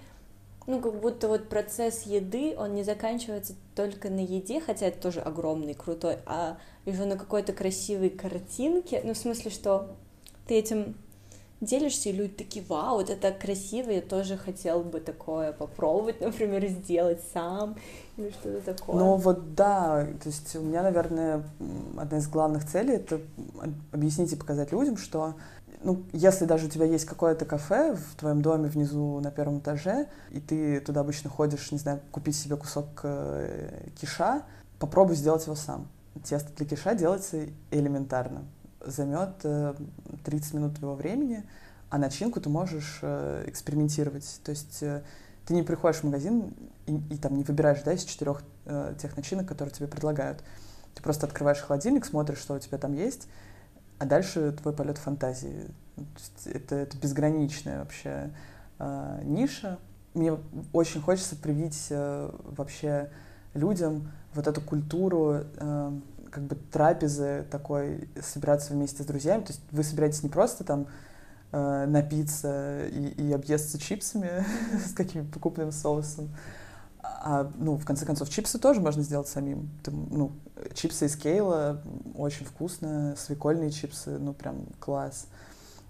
[0.68, 5.20] ну, как будто вот процесс еды, он не заканчивается только на еде, хотя это тоже
[5.20, 9.96] огромный, крутой, а еще на какой-то красивой картинке, ну, в смысле, что
[10.46, 10.94] ты этим
[11.62, 16.66] делишься, и люди такие, вау, вот это красиво, я тоже хотел бы такое попробовать, например,
[16.66, 17.76] сделать сам,
[18.18, 18.96] или что-то такое.
[18.96, 21.44] Ну вот да, то есть у меня, наверное,
[21.96, 23.22] одна из главных целей— это
[23.90, 25.35] объяснить и показать людям, что
[25.83, 30.09] ну, если даже у тебя есть какое-то кафе в твоем доме внизу на первом этаже,
[30.31, 34.42] и ты туда обычно ходишь, не знаю, купить себе кусок э, киша,
[34.78, 35.88] попробуй сделать его сам.
[36.24, 38.44] Тесто для киша делается элементарно.
[38.85, 39.74] Займет э,
[40.24, 41.44] 30 минут твоего времени,
[41.90, 44.40] а начинку ты можешь э, экспериментировать.
[44.44, 45.02] То есть э,
[45.46, 46.54] ты не приходишь в магазин
[46.87, 50.42] и, и там не выбираешь да, из четырех э, тех начинок, которые тебе предлагают.
[50.94, 53.28] Ты просто открываешь холодильник, смотришь, что у тебя там есть,
[53.98, 55.66] а дальше твой полет фантазии.
[56.46, 58.30] Это, это безграничная вообще
[58.78, 59.78] э, ниша.
[60.14, 60.38] Мне
[60.72, 63.11] очень хочется привить э, вообще
[63.54, 65.98] людям вот эту культуру э,
[66.30, 69.42] как бы трапезы такой, собираться вместе с друзьями.
[69.42, 70.87] То есть вы собираетесь не просто там
[71.52, 74.44] э, напиться и, и объесться чипсами
[74.87, 76.28] с каким-то покупным соусом,
[77.02, 79.70] а, ну, в конце концов, чипсы тоже можно сделать самим.
[79.82, 80.32] Ты, ну,
[80.74, 81.80] чипсы из кейла
[82.14, 85.26] очень вкусно, свекольные чипсы, ну, прям класс.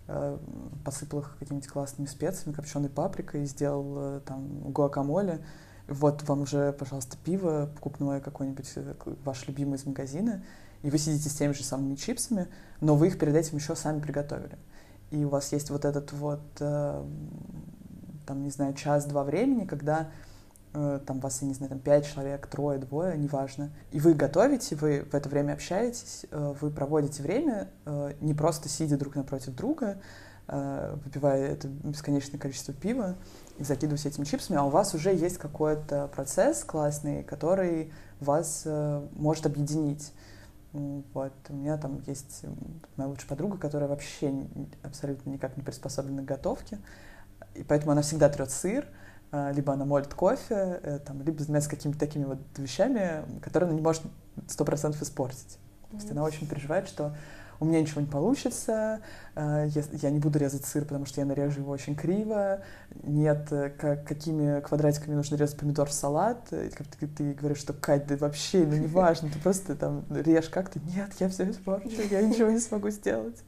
[0.07, 0.39] А,
[0.85, 5.45] посыпал их какими-нибудь классными специями, копченой паприкой, сделал э, там гуакамоле.
[5.87, 8.95] Вот вам уже, пожалуйста, пиво покупное какое-нибудь, э,
[9.25, 10.43] ваш любимый из магазина,
[10.83, 12.49] и вы сидите с теми же самыми чипсами,
[12.81, 14.59] но вы их перед этим еще сами приготовили.
[15.11, 17.05] и у вас есть вот этот вот, э,
[18.27, 20.07] там, не знаю, час-два времени, когда э,
[21.07, 25.07] там вас, я не знаю, там пять человек, трое, двое, неважно, и вы готовите, вы
[25.11, 29.99] в это время общаетесь, э, вы проводите время, э, не просто сидя друг напротив друга,
[30.47, 33.17] э, выпивая это бесконечное количество пива
[33.59, 39.07] и закидываясь этими чипсами, а у вас уже есть какой-то процесс классный, который вас э,
[39.13, 40.13] может объединить.
[40.73, 41.33] Вот.
[41.49, 42.45] У меня там есть
[42.97, 44.47] моя лучшая подруга, которая вообще
[44.83, 46.79] абсолютно никак не приспособлена к готовке,
[47.55, 51.69] и поэтому она всегда трет сыр, э, либо она молит кофе, э, там, либо занимается
[51.69, 54.03] какими-то такими вот вещами, которые она не может
[54.47, 55.59] сто процентов испортить.
[55.59, 55.91] Mm-hmm.
[55.91, 57.15] То есть она очень переживает, что
[57.61, 59.01] у меня ничего не получится,
[59.35, 62.63] э, я не буду резать сыр, потому что я нарежу его очень криво,
[63.03, 67.73] нет, э, как, какими квадратиками нужно резать помидор в салат, как ты, ты говоришь, что,
[67.73, 72.23] Кать, да вообще, ну неважно, ты просто там режь как-то, нет, я все испорчу, я
[72.23, 73.43] ничего не смогу сделать.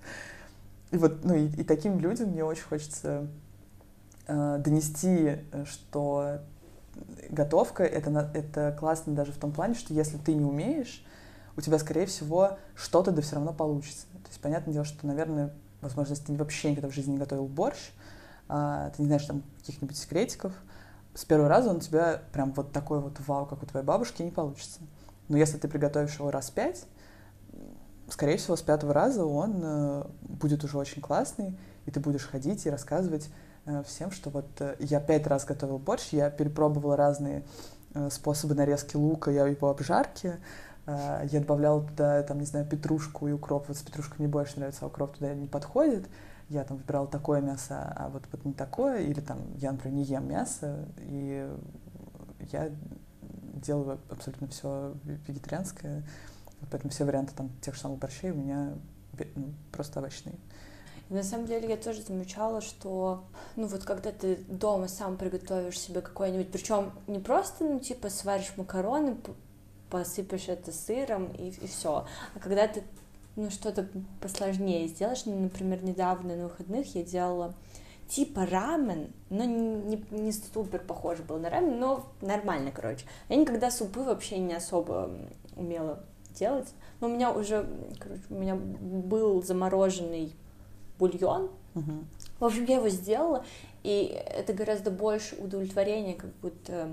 [0.90, 3.27] И вот, ну и, и таким людям мне очень хочется э,
[4.59, 6.40] донести, что
[7.29, 11.05] готовка это, это классно даже в том плане, что если ты не умеешь,
[11.57, 14.07] у тебя, скорее всего, что-то да все равно получится.
[14.12, 17.47] То есть, понятное дело, что, наверное, возможно, если ты вообще никогда в жизни не готовил
[17.47, 17.90] борщ,
[18.49, 20.53] а, ты не знаешь там каких-нибудь секретиков,
[21.14, 24.23] с первого раза он у тебя прям вот такой вот вау, как у твоей бабушки,
[24.23, 24.81] не получится.
[25.29, 26.87] Но если ты приготовишь его раз пять,
[28.09, 32.64] скорее всего, с пятого раза он э, будет уже очень классный, и ты будешь ходить
[32.66, 33.50] и рассказывать э,
[33.87, 37.44] всем, что вот э, я пять раз готовил борщ, я перепробовала разные
[37.94, 40.37] э, способы нарезки лука, я его обжарки,
[40.87, 43.68] я добавляла туда, там, не знаю, петрушку и укроп.
[43.68, 46.09] Вот с петрушкой мне больше нравится, а укроп туда не подходит.
[46.49, 49.03] Я там выбирала такое мясо, а вот, вот не такое.
[49.03, 51.49] Или там я, например, не ем мясо, и
[52.51, 52.70] я
[53.55, 56.03] делаю абсолютно все вегетарианское.
[56.70, 58.75] Поэтому все варианты там тех же самых борщей у меня
[59.37, 60.35] ну, просто овощные.
[61.11, 63.25] На самом деле я тоже замечала, что,
[63.57, 68.53] ну вот когда ты дома сам приготовишь себе какой-нибудь, причем не просто, ну типа сваришь
[68.57, 69.16] макароны,
[69.90, 72.07] посыпешь это сыром и, и все.
[72.35, 72.85] А когда ты
[73.35, 73.88] ну, что-то
[74.20, 77.55] посложнее сделаешь, ну, например, недавно на выходных я делала
[78.09, 83.05] типа рамен, но не, не супер похоже было на рамен, но нормально, короче.
[83.29, 85.11] Я никогда супы вообще не особо
[85.57, 86.68] умела делать.
[87.01, 87.66] Но у меня уже,
[87.99, 90.37] короче, у меня был замороженный
[91.01, 91.51] бульон.
[91.75, 91.93] Угу.
[92.39, 93.45] В общем, я его сделала,
[93.83, 96.91] и это гораздо больше удовлетворения, как будто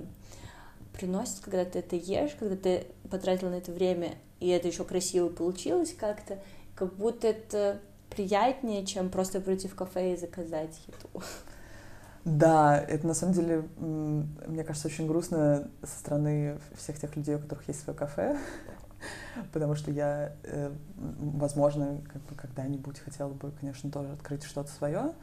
[0.93, 5.29] приносит, когда ты это ешь, когда ты потратил на это время, и это еще красиво
[5.29, 6.39] получилось как-то,
[6.75, 11.23] как будто это приятнее, чем просто прийти в кафе и заказать еду.
[12.25, 17.39] Да, это на самом деле, мне кажется, очень грустно со стороны всех тех людей, у
[17.39, 18.37] которых есть свое кафе,
[19.53, 25.13] потому что я, э, возможно, как бы когда-нибудь хотела бы, конечно, тоже открыть что-то свое.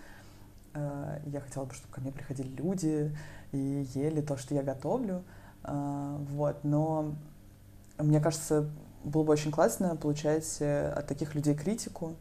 [0.75, 3.17] Э, я хотела бы, чтобы ко мне приходили люди
[3.53, 5.25] и ели то, что я готовлю.
[5.63, 7.15] А, вот, но
[7.99, 8.69] мне кажется,
[9.05, 12.17] было бы очень классно получать э, от таких людей критику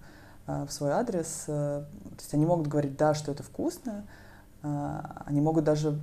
[0.45, 1.45] в свой адрес.
[1.47, 4.05] Э, то есть они могут говорить, да, что это вкусно,
[4.61, 5.99] они могут даже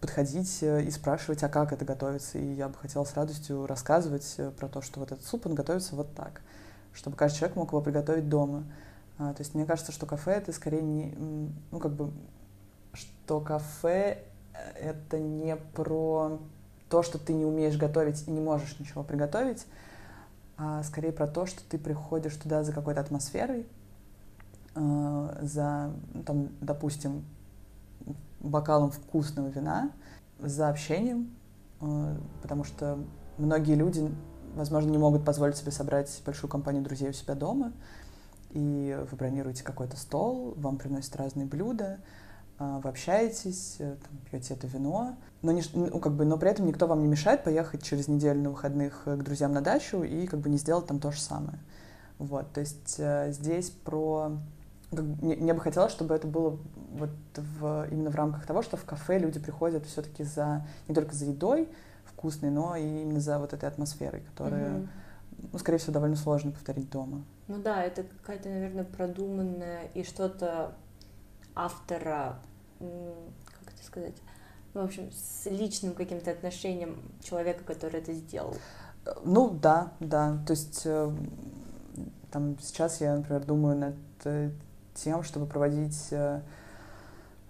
[0.00, 2.38] подходить э, и спрашивать, а как это готовится.
[2.38, 5.96] И я бы хотела с радостью рассказывать про то, что вот этот суп, он готовится
[5.96, 6.40] вот так,
[6.92, 8.64] чтобы каждый человек мог его приготовить дома.
[9.16, 11.12] То есть мне кажется, что кафе это скорее не,
[11.72, 12.12] ну как бы,
[12.92, 14.22] что кафе
[14.80, 16.38] это не про
[16.88, 19.66] то, что ты не умеешь готовить и не можешь ничего приготовить,
[20.56, 23.66] а скорее про то, что ты приходишь туда за какой-то атмосферой,
[24.74, 27.24] э, за, ну, там, допустим,
[28.40, 29.90] бокалом вкусного вина,
[30.38, 31.34] за общением,
[31.80, 32.98] э, потому что
[33.36, 34.10] многие люди,
[34.54, 37.72] возможно, не могут позволить себе собрать большую компанию друзей у себя дома,
[38.50, 41.98] и вы бронируете какой-то стол, вам приносят разные блюда,
[42.60, 46.50] а, вы общаетесь, э, там, пьете это вино, но, не, ну, как бы, но при
[46.50, 50.02] этом никто вам не мешает поехать через неделю на выходных э, к друзьям на дачу
[50.02, 51.60] и как бы не сделать там то же самое.
[52.18, 54.32] Вот, то есть э, здесь про...
[54.90, 56.58] Мне, бы хотелось, чтобы это было
[56.92, 61.14] вот в, именно в рамках того, что в кафе люди приходят все-таки за не только
[61.14, 61.68] за едой
[62.06, 64.88] вкусной, но и именно за вот этой атмосферой, которая, mm-hmm.
[65.52, 67.22] ну, скорее всего, довольно сложно повторить дома.
[67.48, 70.72] Ну да, это какая-то, наверное, продуманная и что-то
[71.54, 72.38] автора
[72.78, 74.14] как это сказать,
[74.74, 78.54] ну, в общем, с личным каким-то отношением человека, который это сделал.
[79.24, 80.38] Ну, да, да.
[80.46, 81.10] То есть э,
[82.30, 84.50] там сейчас я, например, думаю над э,
[85.02, 86.42] тем, чтобы проводить э,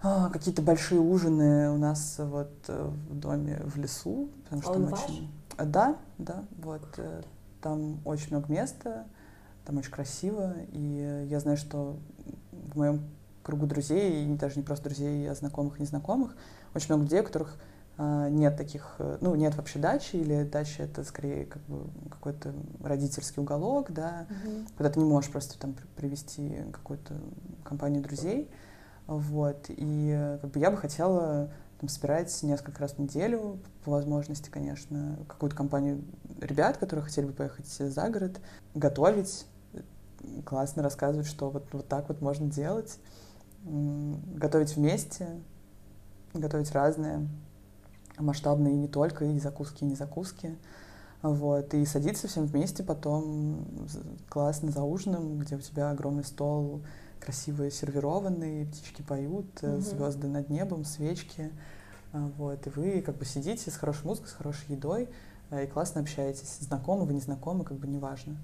[0.03, 4.93] а, какие-то большие ужины у нас вот в доме в лесу, потому что а там
[4.93, 5.31] очень...
[5.59, 7.01] Да, да, вот.
[7.61, 9.05] Там очень много места,
[9.65, 11.97] там очень красиво, и я знаю, что
[12.53, 13.03] в моем
[13.43, 16.37] кругу друзей, и даже не просто друзей, а знакомых и незнакомых,
[16.75, 17.57] очень много людей, у которых
[17.99, 23.43] нет таких, э, ну, нет вообще дачи, или дача это скорее как бы какой-то родительский
[23.43, 24.69] уголок, да, mm-hmm.
[24.77, 27.15] куда ты не можешь просто там привести какую-то
[27.65, 28.51] компанию друзей,
[29.09, 33.91] вот, и э, как бы я бы хотела там, собирать несколько раз в неделю, по
[33.91, 36.05] возможности, конечно, какую-то компанию
[36.41, 38.41] ребят, которые хотели бы поехать за город,
[38.75, 39.47] готовить,
[40.45, 42.99] классно рассказывать, что вот, вот так вот можно делать,
[43.65, 45.41] готовить вместе,
[46.35, 47.27] готовить разное,
[48.19, 50.57] масштабные не только, и закуски, и не закуски.
[51.23, 53.67] Вот, и садиться всем вместе потом
[54.29, 56.83] классно за ужином, где у тебя огромный стол,
[57.19, 59.81] красивые сервированные, птички поют, mm-hmm.
[59.81, 61.51] звезды над небом, свечки.
[62.13, 65.09] А, вот, и вы как бы сидите с хорошей музыкой, с хорошей едой
[65.51, 66.59] э, и классно общаетесь.
[66.61, 68.37] Знакомы вы, не знакомы, как бы неважно.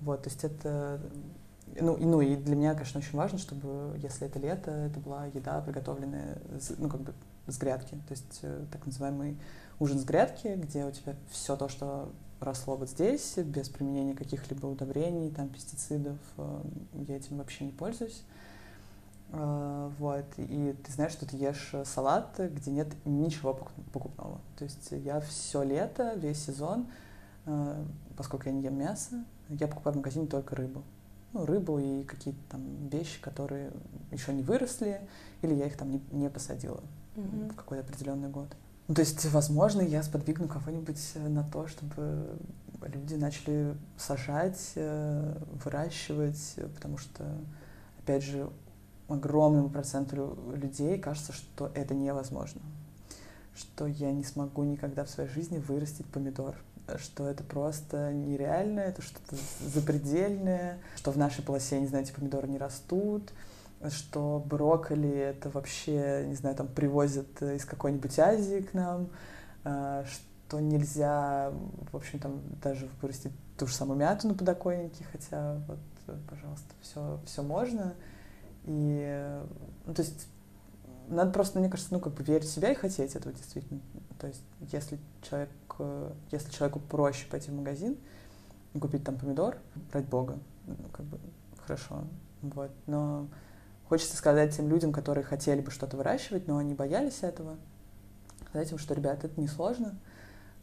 [0.00, 1.00] Вот, то есть это
[1.80, 5.26] ну, и, ну, и для меня, конечно, очень важно, чтобы, если это лето, это была
[5.26, 6.38] еда, приготовленная,
[6.78, 7.14] ну, как бы
[7.52, 7.94] с грядки.
[8.06, 9.38] То есть э, так называемый
[9.78, 14.66] ужин с грядки, где у тебя все то, что росло вот здесь, без применения каких-либо
[14.66, 16.62] удобрений, там, пестицидов, э,
[17.08, 18.22] я этим вообще не пользуюсь.
[19.30, 23.54] Э, вот, и ты знаешь, что ты ешь салат, где нет ничего
[23.92, 24.40] покупного.
[24.56, 26.86] То есть я все лето, весь сезон,
[28.16, 30.84] поскольку я не ем мясо, я покупаю в магазине только рыбу
[31.32, 33.70] ну, рыбу и какие-то там вещи, которые
[34.10, 35.00] еще не выросли,
[35.42, 36.82] или я их там не, не посадила
[37.18, 38.48] в какой-то определенный год.
[38.88, 42.38] Ну, то есть, возможно, я сподвигну кого-нибудь э, на то, чтобы
[42.82, 47.24] люди начали сажать, э, выращивать, потому что,
[47.98, 48.48] опять же,
[49.08, 52.60] огромному проценту людей кажется, что это невозможно,
[53.54, 56.56] что я не смогу никогда в своей жизни вырастить помидор
[56.96, 62.48] что это просто нереально, это что-то запредельное, что в нашей полосе, не знаю, эти помидоры
[62.48, 63.30] не растут,
[63.90, 69.08] что брокколи это вообще, не знаю, там привозят из какой-нибудь Азии к нам,
[69.64, 71.52] а, что нельзя,
[71.92, 75.78] в общем, там даже вырастить ту же самую мяту на подоконнике, хотя вот,
[76.28, 77.94] пожалуйста, все, все можно.
[78.64, 79.40] И,
[79.86, 80.28] ну, то есть,
[81.08, 83.80] надо просто, мне кажется, ну, как бы верить в себя и хотеть этого действительно.
[84.18, 87.96] То есть, если человек Э, если человеку проще пойти в магазин
[88.78, 89.58] купить там помидор,
[89.92, 91.18] ради бога, ну, как бы
[91.64, 92.04] хорошо,
[92.42, 93.26] вот, но
[93.88, 97.56] хочется сказать тем людям, которые хотели бы что-то выращивать, но они боялись этого,
[98.48, 99.98] сказать им, что, ребята, это несложно,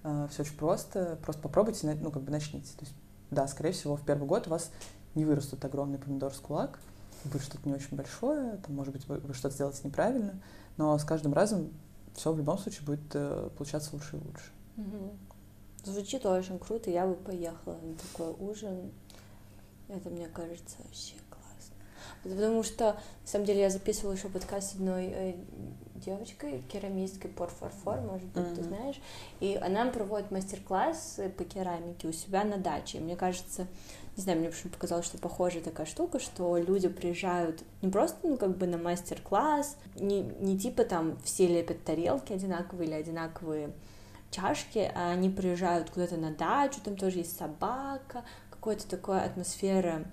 [0.03, 2.71] э, все очень просто, просто попробуйте, ну, как бы начните.
[2.77, 2.95] То есть,
[3.31, 4.71] да, скорее всего, в первый год у вас
[5.15, 6.79] не вырастут огромный помидор с кулак,
[7.23, 10.39] будет что-то не очень большое, там, может быть, вы, что-то сделаете неправильно,
[10.77, 11.71] но с каждым разом
[12.13, 14.51] все в любом случае будет э, получаться лучше и лучше.
[14.77, 15.17] Угу.
[15.85, 18.91] Звучит очень круто, я бы поехала на такой ужин.
[19.87, 21.13] Это, мне кажется, вообще.
[22.29, 25.35] Потому что, на самом деле, я записывала еще подкаст с одной э,
[25.93, 28.55] девочкой, керамисткой Пор Фарфор, может быть, mm-hmm.
[28.55, 29.01] ты знаешь.
[29.39, 32.97] И она проводит мастер-класс по керамике у себя на даче.
[32.97, 33.67] И мне кажется,
[34.17, 38.37] не знаю, мне почему показалось, что похожая такая штука, что люди приезжают не просто, ну,
[38.37, 43.69] как бы на мастер-класс, не, не типа там все лепят тарелки одинаковые или одинаковые
[44.31, 50.05] чашки, а они приезжают куда-то на дачу, там тоже есть собака, какая-то такая атмосфера,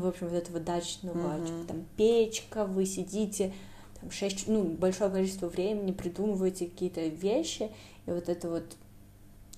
[0.00, 1.46] в общем, вот этого дачного, mm-hmm.
[1.46, 3.52] типа, там печка, вы сидите,
[4.00, 7.70] там шесть, ну, большое количество времени придумываете какие-то вещи,
[8.06, 8.64] и вот это вот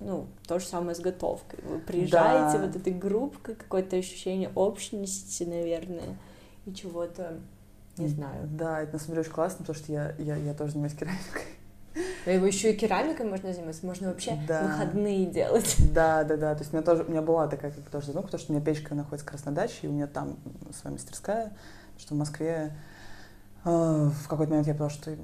[0.00, 1.60] ну, то же самое с готовкой.
[1.62, 2.66] Вы приезжаете, да.
[2.66, 6.18] вот этой группкой, какое-то ощущение общности, наверное,
[6.64, 7.38] и чего-то,
[7.98, 8.48] не знаю.
[8.50, 11.44] Да, это на самом деле очень классно, потому что я, я, я тоже занимаюсь керамикой.
[12.26, 14.62] Но его еще и керамикой можно заниматься, можно вообще да.
[14.62, 15.76] выходные делать.
[15.92, 16.54] Да, да, да.
[16.54, 18.52] То есть у меня тоже, у меня была такая как бы тоже задумка, потому что
[18.52, 20.36] у меня печка находится как раз на даче, и у меня там
[20.78, 21.52] своя мастерская,
[21.98, 22.76] что в Москве
[23.64, 25.16] э, в какой-то момент я поняла, что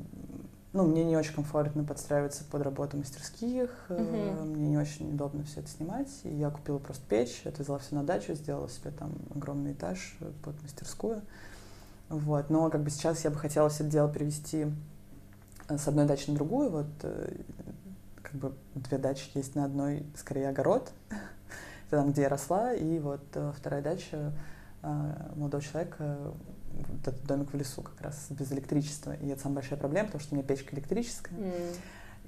[0.73, 4.45] ну, мне не очень комфортно подстраиваться под работу мастерских, uh-huh.
[4.45, 8.05] мне не очень удобно все это снимать, и я купила просто печь, отвезла все на
[8.05, 11.23] дачу, сделала себе там огромный этаж под мастерскую,
[12.11, 14.67] вот, но как бы сейчас я бы хотела все это дело перевести
[15.69, 16.71] с одной дачи на другую.
[16.71, 17.37] Вот э,
[18.23, 20.93] как бы две дачи есть на одной, скорее, огород,
[21.91, 24.33] там, где я росла, и вот э, вторая дача
[24.83, 26.33] э, молодого человека,
[26.73, 29.15] вот этот домик в лесу как раз без электричества.
[29.15, 31.37] И это самая большая проблема, потому что у меня печка электрическая.
[31.37, 31.77] Mm.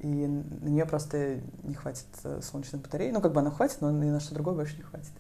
[0.01, 2.07] И на нее просто не хватит
[2.41, 3.11] солнечных батарей.
[3.11, 5.11] Ну, как бы она хватит, но ни на что другое больше не хватит.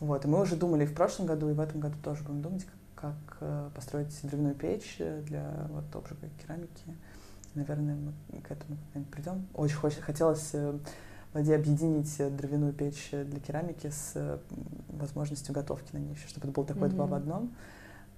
[0.00, 0.24] Вот.
[0.24, 2.66] И мы уже думали и в прошлом году, и в этом году тоже будем думать,
[2.96, 6.96] как, как построить древную печь для вот, обжига керамики
[7.56, 8.76] наверное, мы к этому
[9.10, 9.46] придем.
[9.54, 10.78] Очень хоч- хотелось э,
[11.32, 14.40] Владе объединить э, дровяную печь для керамики с
[14.88, 16.92] возможностью готовки на ней, чтобы это был такой mm-hmm.
[16.92, 17.54] два в одном.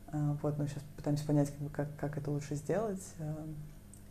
[0.09, 3.03] А, вот, но сейчас пытаемся понять, как, бы, как, как это лучше сделать.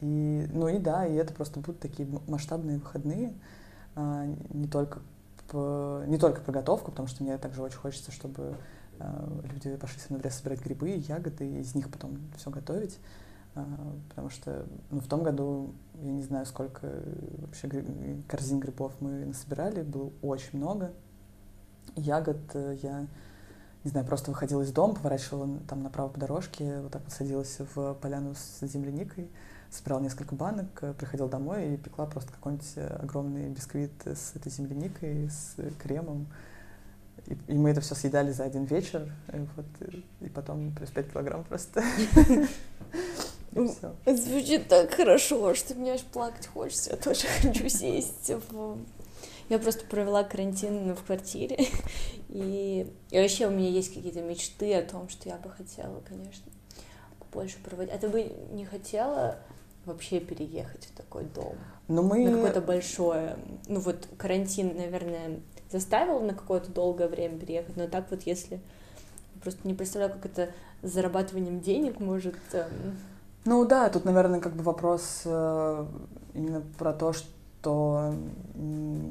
[0.01, 3.33] И, ну и да, и это просто будут такие масштабные выходные,
[3.95, 4.99] не только,
[5.47, 8.55] по, не только подготовку, потому что мне также очень хочется, чтобы
[9.51, 12.51] люди пошли со мной в лес собирать грибы и ягоды, и из них потом все
[12.51, 12.99] готовить.
[14.09, 16.91] Потому что ну, в том году, я не знаю, сколько
[17.39, 17.69] вообще
[18.27, 20.91] корзин грибов мы насобирали, было очень много.
[21.95, 23.07] Ягод э, я
[23.83, 27.57] не знаю, просто выходила из дома, поворачивала там направо по дорожке, вот так вот садилась
[27.73, 29.29] в поляну с земляникой,
[29.69, 34.51] собирала несколько банок, э, приходила домой и пекла просто какой-нибудь э, огромный бисквит с этой
[34.51, 36.27] земляникой, с кремом.
[37.27, 39.91] И, и мы это все съедали за один вечер, и, вот,
[40.21, 41.81] и потом плюс 5 килограмм просто.
[44.05, 46.91] Звучит так хорошо, что мне аж плакать хочется.
[46.91, 48.77] Я тоже хочу сесть в
[49.49, 51.57] я просто провела карантин в квартире,
[52.29, 56.51] и, и вообще у меня есть какие-то мечты о том, что я бы хотела, конечно,
[57.31, 57.93] больше проводить.
[57.93, 59.37] А ты бы не хотела
[59.85, 61.55] вообще переехать в такой дом?
[61.87, 62.25] Но ну, мы...
[62.25, 63.37] На какое-то большое...
[63.67, 65.39] Ну вот карантин, наверное,
[65.71, 68.59] заставил на какое-то долгое время переехать, но так вот если...
[69.41, 70.49] Просто не представляю, как это
[70.81, 72.35] с зарабатыванием денег может...
[72.51, 72.97] Эм...
[73.49, 75.85] Ну да, тут, наверное, как бы вопрос э,
[76.33, 78.13] именно про то, что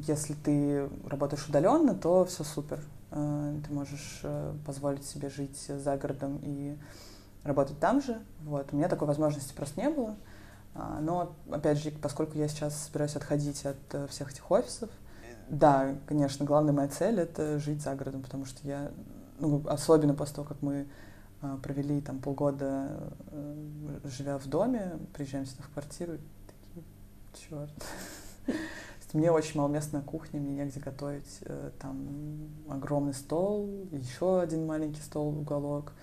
[0.07, 2.79] если ты работаешь удаленно, то все супер.
[3.13, 6.77] Э, ты можешь э, позволить себе жить за городом и
[7.45, 8.19] работать там же.
[8.45, 8.75] Вот.
[8.75, 10.15] У меня такой возможности просто не было.
[10.75, 14.91] А, но, опять же, поскольку я сейчас собираюсь отходить от всех этих офисов,
[15.49, 18.91] да, конечно, главная моя цель— это жить за городом, потому что я,
[19.39, 20.89] ну, особенно после того, как мы
[21.63, 23.13] провели там полгода,
[24.05, 26.85] живя в доме, приезжаем сюда в квартиру, такие,
[27.35, 27.71] черт,
[29.17, 31.39] мне очень мало места на кухне, мне негде готовить.
[31.43, 35.95] Э, там огромный стол, еще один маленький стол, уголок.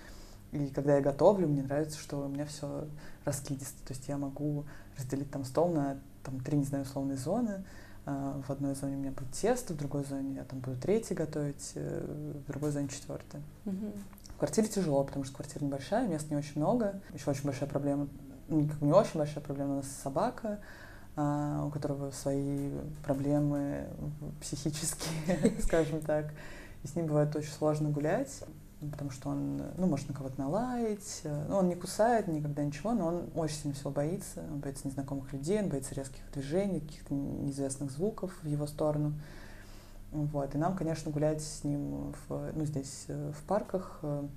[0.52, 2.88] И когда я готовлю, мне нравится, что у меня все
[3.24, 3.86] раскидисто.
[3.86, 4.66] То есть я могу
[4.98, 7.64] разделить там стол на там, три, не знаю, условные зоны.
[8.06, 11.14] Э, в одной зоне у меня будет тесто, в другой зоне я там буду третий
[11.14, 13.42] готовить, э, в другой зоне четвертый.
[13.66, 13.98] Mm-hmm.
[14.36, 17.00] В квартире тяжело, потому что квартира небольшая, места не очень много.
[17.14, 18.08] Еще очень большая проблема,
[18.50, 20.60] ну, не очень большая проблема, у нас собака.
[21.16, 22.72] А, у которого свои
[23.04, 23.88] проблемы
[24.42, 26.34] психические, скажем так.
[26.84, 28.44] И с ним бывает очень сложно гулять,
[28.92, 31.22] потому что он, ну, может на кого-то налаять.
[31.24, 34.44] Ну, он не кусает никогда ничего, но он очень сильно всего боится.
[34.52, 39.14] Он боится незнакомых людей, он боится резких движений, каких-то неизвестных звуков в его сторону.
[40.12, 40.54] Вот.
[40.54, 44.28] И нам, конечно, гулять с ним в, ну, здесь э, в парках, э,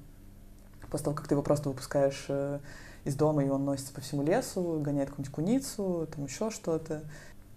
[0.91, 2.61] после того, как ты его просто выпускаешь э,
[3.05, 7.03] из дома, и он носится по всему лесу, гоняет какую-нибудь куницу, там еще что-то.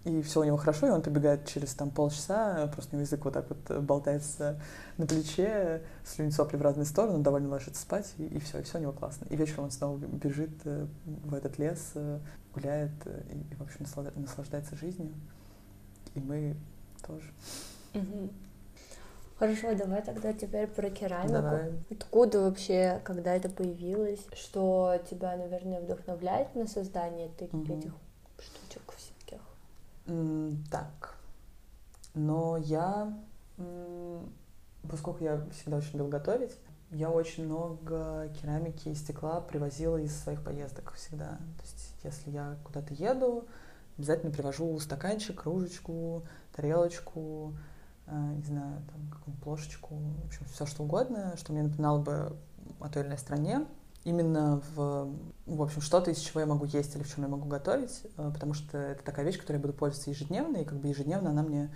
[0.04, 3.22] И все у него хорошо, и он побегает через там полчаса, просто у него язык
[3.22, 4.58] вот так вот болтается
[4.96, 8.62] на плече, слюнит сопли в разные стороны, он довольно ложится спать, и, и все, и
[8.62, 9.26] все у него классно.
[9.28, 12.18] И вечером он снова бежит э, в этот лес, э,
[12.54, 13.84] гуляет э, и, и в общем,
[14.14, 15.12] наслаждается жизнью.
[16.14, 16.56] И мы
[17.06, 17.30] тоже.
[17.92, 18.30] Угу.
[19.38, 21.32] Хорошо, давай тогда теперь про керамику.
[21.32, 21.72] Давай.
[21.90, 27.78] Откуда вообще, когда это появилось, что тебя, наверное, вдохновляет на создание таких угу.
[27.78, 27.92] этих
[30.70, 31.16] так,
[32.14, 33.16] но я,
[34.88, 36.56] поскольку я всегда очень любил готовить,
[36.90, 41.38] я очень много керамики и стекла привозила из своих поездок всегда.
[41.58, 43.46] То есть, если я куда-то еду,
[43.96, 47.54] обязательно привожу стаканчик, кружечку, тарелочку,
[48.10, 52.36] Э, не знаю, там, какую-нибудь плошечку, в общем, все что угодно, что мне напоминало бы
[52.80, 53.66] о той или иной стране.
[54.04, 57.46] Именно в, в общем, что-то, из чего я могу есть или в чем я могу
[57.46, 60.88] готовить, э, потому что это такая вещь, которой я буду пользоваться ежедневно, и как бы
[60.88, 61.70] ежедневно она мне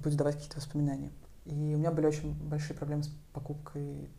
[0.00, 1.12] будет давать какие-то воспоминания.
[1.44, 4.10] И у меня были очень большие проблемы с покупкой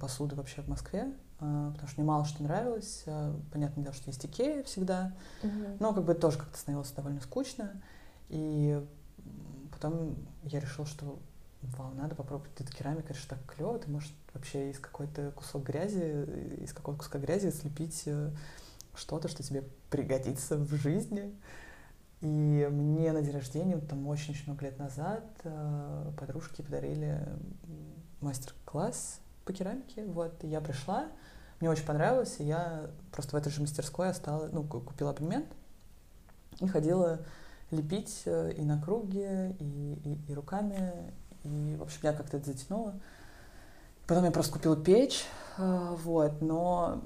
[0.00, 3.04] посуды вообще в Москве, э, потому что мне мало что нравилось.
[3.50, 5.76] Понятно дело, что есть Икея всегда, mm-hmm.
[5.80, 7.82] но как бы тоже как-то становилось довольно скучно.
[8.28, 8.84] И
[9.70, 11.18] потом я решил, что
[11.62, 12.52] вау, надо попробовать.
[12.58, 17.02] Эта керамика, это же так клево, ты можешь вообще из какой-то кусок грязи, из какого-то
[17.02, 18.30] куска грязи слепить э,
[18.94, 21.34] что-то, что тебе пригодится в жизни.
[22.20, 27.26] И мне на день рождения, там очень-очень много лет назад, э, подружки подарили
[28.20, 30.04] мастер-класс по керамике.
[30.06, 31.08] Вот, и я пришла,
[31.60, 35.46] мне очень понравилось, и я просто в этой же мастерской осталась, ну, купила абонемент
[36.60, 37.20] и ходила
[37.70, 40.92] лепить э, и на круге, и, и, и руками.
[41.44, 42.94] И, в общем, я как-то это затянула.
[44.06, 45.24] Потом я просто купила печь,
[45.58, 47.00] э, вот, но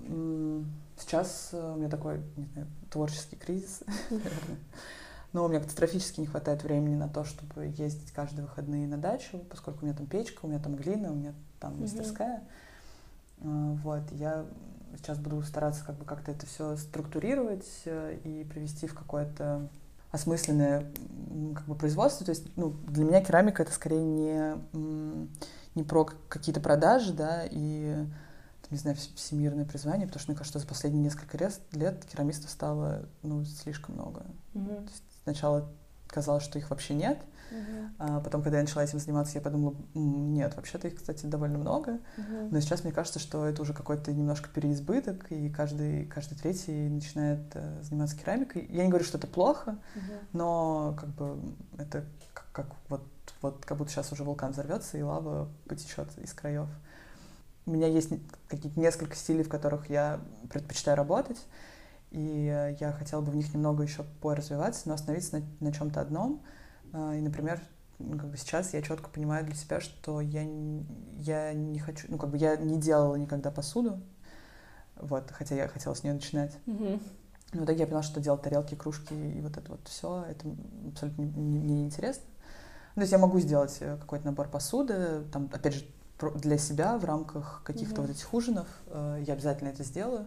[0.98, 3.82] сейчас э, у меня такой, не знаю, творческий кризис,
[5.32, 9.44] Но у меня катастрофически не хватает времени на то, чтобы ездить каждые выходные на дачу,
[9.50, 12.42] поскольку у меня там печка, у меня там глина, у меня там мастерская.
[13.36, 14.46] Вот, я
[14.96, 19.68] сейчас буду стараться как бы как-то это все структурировать и привести в какое-то
[20.16, 20.92] осмысленное
[21.54, 22.26] как бы, производство.
[22.26, 24.56] То есть ну, для меня керамика это скорее не,
[25.74, 28.04] не про какие-то продажи, да, и
[28.70, 33.44] не знаю, всемирное призвание, потому что мне кажется, за последние несколько лет керамистов стало ну,
[33.44, 34.22] слишком много.
[34.54, 34.90] Mm-hmm.
[35.22, 35.68] Сначала
[36.16, 37.18] казалось, что их вообще нет,
[37.50, 37.90] Uh-huh.
[37.98, 42.00] А потом, когда я начала этим заниматься, я подумала, нет, вообще-то их, кстати, довольно много.
[42.16, 42.48] Uh-huh.
[42.50, 47.40] Но сейчас мне кажется, что это уже какой-то немножко переизбыток, и каждый, каждый третий начинает
[47.54, 48.66] э, заниматься керамикой.
[48.70, 50.18] Я не говорю, что это плохо, uh-huh.
[50.32, 51.38] но как бы
[51.78, 52.04] это
[52.34, 53.06] как, как вот,
[53.42, 56.68] вот как будто сейчас уже вулкан взорвется, и лава потечет из краев.
[57.64, 58.10] У меня есть
[58.48, 61.38] какие-то несколько стилей, в которых я предпочитаю работать,
[62.10, 66.42] и я хотела бы в них немного еще поразвиваться, но остановиться на, на чем-то одном—
[66.96, 67.60] а, и, например,
[67.98, 70.42] как бы сейчас я четко понимаю для себя, что я,
[71.18, 74.00] я не хочу, ну, как бы я не делала никогда посуду,
[74.96, 76.56] вот, хотя я хотела с нее начинать.
[76.66, 77.02] Mm-hmm.
[77.52, 80.48] Но в итоге я поняла, что делать тарелки, кружки и вот это вот все, это
[80.88, 82.24] абсолютно мне не интересно.
[82.94, 85.84] Ну, то есть я могу сделать э, какой-то набор посуды, там, опять же,
[86.36, 88.06] для себя в рамках каких-то mm-hmm.
[88.06, 90.26] вот этих ужинов, э, я обязательно это сделаю.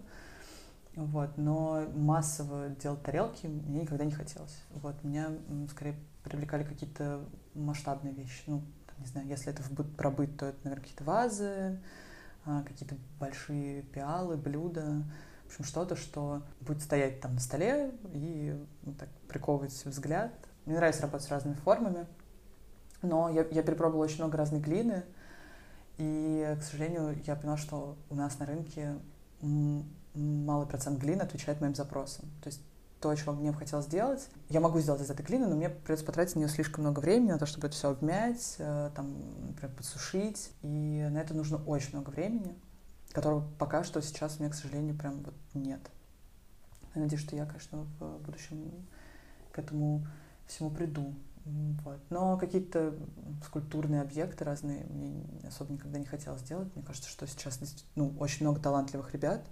[1.00, 4.62] Вот, но массово делать тарелки мне никогда не хотелось.
[4.82, 5.32] Вот, меня
[5.70, 5.96] скорее
[6.26, 7.24] привлекали какие-то
[7.54, 8.44] масштабные вещи.
[8.48, 11.80] Ну, там, не знаю, если это в быт, про быт, то это, наверное, какие-то вазы,
[12.46, 15.06] а, какие-то большие пиалы, блюда.
[15.46, 20.34] В общем, что-то, что будет стоять там на столе и ну, так приковывать взгляд.
[20.66, 22.08] Мне нравится работать с разными формами,
[23.02, 25.06] но я, я перепробовала очень много разной глины,
[25.98, 29.00] и, к сожалению, я поняла, что у нас на рынке
[30.14, 32.26] малый процент глины отвечает моим запросам.
[32.42, 32.62] То есть
[33.00, 34.28] то, чего мне хотелось сделать.
[34.50, 37.32] Я могу сделать из этой глины, но мне придется потратить на нее слишком много времени,
[37.32, 39.16] на то, чтобы это все обмять, э, там,
[39.48, 40.52] например, подсушить.
[40.62, 42.56] И на это нужно очень много времени,
[43.12, 45.80] которого пока что сейчас у меня, к сожалению, прям вот нет.
[46.96, 48.72] Я надеюсь, что я, конечно, в будущем
[49.52, 50.06] к этому
[50.48, 51.14] всему приду.
[51.46, 52.00] Вот.
[52.10, 52.94] Но какие-то
[53.46, 56.74] скульптурные объекты разные мне особо никогда не хотелось сделать.
[56.76, 57.60] Мне кажется, что сейчас
[57.96, 59.46] ну, очень много талантливых ребят,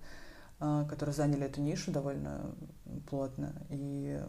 [0.59, 2.55] которые заняли эту нишу довольно
[3.09, 3.53] плотно.
[3.69, 4.21] И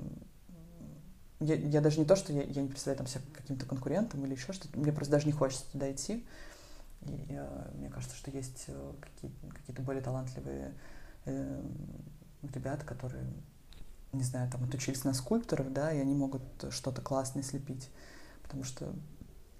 [1.40, 4.34] я, я даже не то, что я, я не представляю там себя каким-то конкурентом или
[4.34, 6.26] еще что-то, мне просто даже не хочется туда идти.
[7.02, 10.74] И я, мне кажется, что есть э, какие, какие-то более талантливые
[11.26, 11.62] э,
[12.42, 13.24] ребята, которые,
[14.12, 17.88] не знаю, там отучились на скульпторов, да, и они могут что-то классное слепить.
[18.42, 18.92] Потому что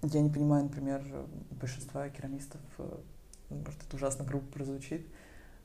[0.01, 1.01] я не понимаю, например,
[1.51, 2.97] большинства керамистов, э,
[3.49, 5.07] может, это ужасно грубо прозвучит,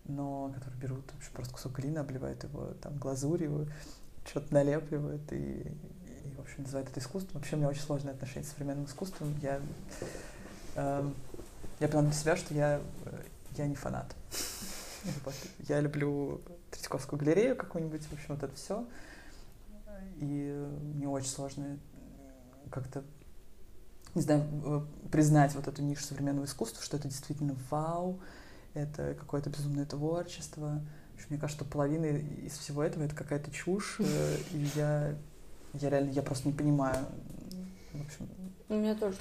[0.05, 3.69] но которые берут вообще просто кусок глины, обливают его там глазурью,
[4.27, 7.41] что-то налепливают и, и, в общем, называют это искусством.
[7.41, 9.35] Вообще у меня очень сложное отношение с современным искусством.
[9.43, 9.61] Я,
[10.77, 11.11] э,
[11.81, 12.81] я поняла для себя, что я,
[13.57, 14.15] я не фанат.
[15.69, 16.41] Я люблю
[16.71, 18.87] Третьяковскую галерею какую-нибудь, в общем, вот это все.
[20.17, 21.79] И мне очень сложно
[22.71, 23.05] как-то
[24.15, 28.21] не знаю, э, признать вот эту нишу современного искусства, что это действительно вау,
[28.75, 30.81] это какое-то безумное творчество.
[31.15, 35.15] Общем, мне кажется, что половина из всего этого это какая-то чушь, э, и я,
[35.75, 37.07] я реально, я просто не понимаю.
[37.93, 38.29] В общем.
[38.69, 39.17] У меня тоже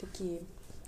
[0.00, 0.40] такие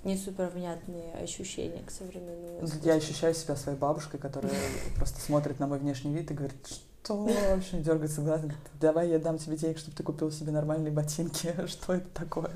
[0.05, 2.89] не супер внятные ощущения к современному искусству.
[2.89, 4.53] Я ощущаю себя своей бабушкой, которая
[4.97, 6.67] просто смотрит на мой внешний вид и говорит,
[7.03, 10.93] что вообще дергается глаз, говорит, давай я дам тебе денег, чтобы ты купил себе нормальные
[10.93, 12.51] ботинки, что это такое?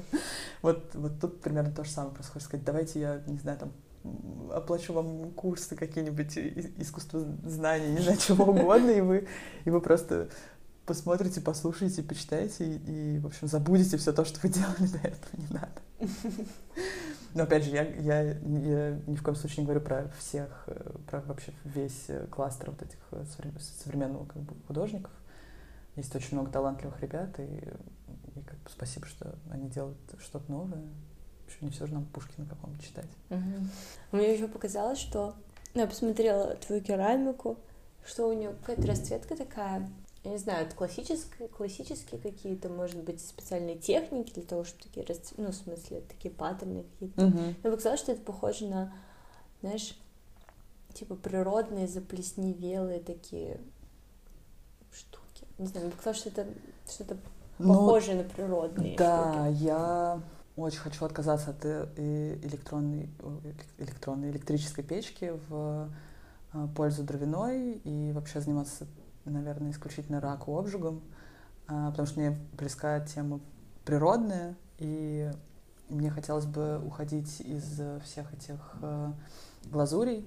[0.61, 3.73] Вот, вот тут примерно то же самое происходит, сказать, давайте я, не знаю, там,
[4.53, 6.37] оплачу вам курсы какие-нибудь
[6.79, 9.29] искусства знаний, не знаю, чего угодно, и вы,
[9.65, 10.29] и вы просто
[10.87, 15.37] посмотрите, послушаете, почитаете и, и, в общем, забудете все то, что вы делали до этого,
[15.37, 15.83] не надо.
[17.35, 20.99] Но опять же, я, я, я ни в коем случае не говорю про всех, э,
[21.09, 23.25] про вообще весь кластер вот этих э,
[23.83, 25.13] современного как бы, художников.
[25.97, 27.45] Есть очень много талантливых ребят, и,
[28.35, 30.83] и как бы спасибо, что они делают что-то новое
[31.53, 33.09] что не все же нам Пушкина какого-нибудь читать.
[33.31, 33.41] Угу.
[34.13, 35.35] Мне еще показалось, что
[35.75, 37.59] ну, я посмотрела твою керамику,
[38.05, 39.89] что у нее какая-то расцветка такая,
[40.25, 45.07] я не знаю, это классические, классические какие-то, может быть, специальные техники для того, чтобы такие,
[45.07, 45.39] расцвет...
[45.39, 47.27] ну, в смысле, такие паттерны какие-то.
[47.27, 47.39] Угу.
[47.39, 48.93] Мне показалось, что это похоже на,
[49.61, 49.97] знаешь,
[50.93, 53.61] типа природные заплесневелые такие
[54.93, 55.47] штуки.
[55.59, 56.47] Не знаю, мне показалось, что это
[56.89, 57.17] что-то
[57.59, 59.37] ну, похожее на природные да, штуки.
[59.37, 60.23] Да, я
[60.57, 63.09] очень хочу отказаться от э, электронной,
[63.79, 65.91] электронной электрической печки в
[66.53, 68.87] э, пользу дровяной и вообще заниматься,
[69.25, 71.01] наверное, исключительно раку обжигом,
[71.69, 73.41] а, потому что мне близка тема
[73.87, 75.31] природная, и
[75.89, 79.13] мне хотелось бы уходить из всех этих э,
[79.65, 80.27] глазурей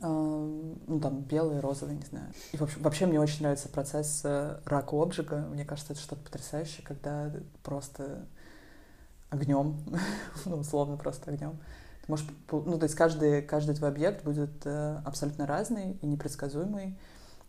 [0.00, 2.26] ну, там, белые, розовые, не знаю.
[2.50, 5.46] И вообще, вообще мне очень нравится процесс рака обжига.
[5.52, 8.26] Мне кажется, это что-то потрясающее, когда просто
[9.32, 9.78] огнем,
[10.44, 11.58] ну, условно просто огнем.
[12.04, 16.98] Ты можешь, ну, то есть каждый, каждый твой объект будет э, абсолютно разный и непредсказуемый,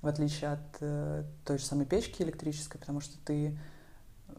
[0.01, 3.57] в отличие от э, той же самой печки электрической, потому что ты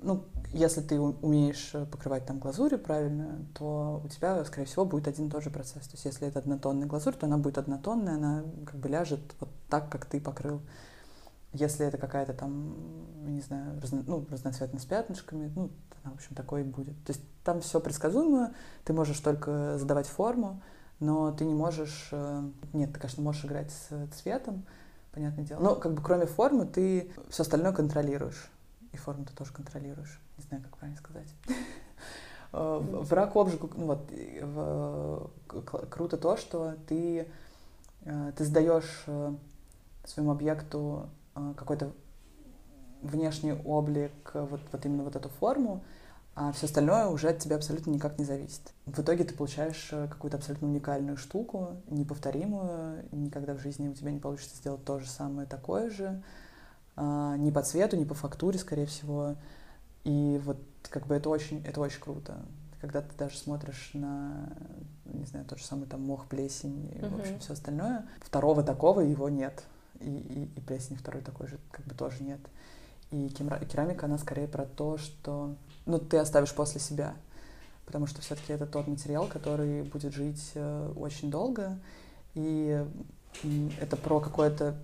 [0.02, 5.28] ну, если ты умеешь покрывать там глазурью правильно, то у тебя, скорее всего, будет один
[5.28, 5.86] и тот же процесс.
[5.86, 9.50] То есть если это однотонная глазурь, то она будет однотонная, она как бы ляжет вот
[9.68, 10.60] так, как ты покрыл.
[11.52, 12.76] Если это какая-то там,
[13.26, 15.70] не знаю, разно, ну, разноцветная с пятнышками, ну,
[16.10, 16.96] в общем, такое и будет.
[17.04, 20.62] То есть там все предсказуемо, ты можешь только задавать форму,
[21.00, 22.08] но ты не можешь...
[22.12, 22.42] Э,
[22.72, 24.64] нет, ты, конечно, можешь играть с цветом,
[25.12, 25.60] понятное дело.
[25.60, 28.50] Но как бы кроме формы ты все остальное контролируешь
[28.94, 30.20] и форму ты тоже контролируешь.
[30.38, 31.28] Не знаю, как правильно сказать.
[32.56, 34.08] Э, в рак обжигу, ну вот,
[35.90, 37.26] круто то, что ты,
[38.04, 39.34] э, ты сдаешь э,
[40.04, 41.08] своему объекту
[41.56, 41.90] какой-то
[43.04, 45.84] внешний облик, вот, вот именно вот эту форму,
[46.36, 48.72] а все остальное уже от тебя абсолютно никак не зависит.
[48.86, 54.18] В итоге ты получаешь какую-то абсолютно уникальную штуку, неповторимую, никогда в жизни у тебя не
[54.18, 56.22] получится сделать то же самое такое же,
[56.96, 59.36] а, ни по цвету, ни по фактуре, скорее всего.
[60.02, 60.58] И вот
[60.90, 62.38] как бы это очень, это очень круто.
[62.80, 64.52] Когда ты даже смотришь на,
[65.04, 67.16] не знаю, тот же самый там мох, плесень и, uh-huh.
[67.16, 69.62] в общем, все остальное, второго такого его нет.
[70.00, 72.40] И, и, и плесень второй такой же как бы тоже нет.
[73.14, 75.54] И керамика, она скорее про то, что
[75.86, 77.14] ну, ты оставишь после себя.
[77.86, 81.78] Потому что все-таки это тот материал, который будет жить э, очень долго.
[82.34, 82.84] И
[83.80, 84.74] это про какое-то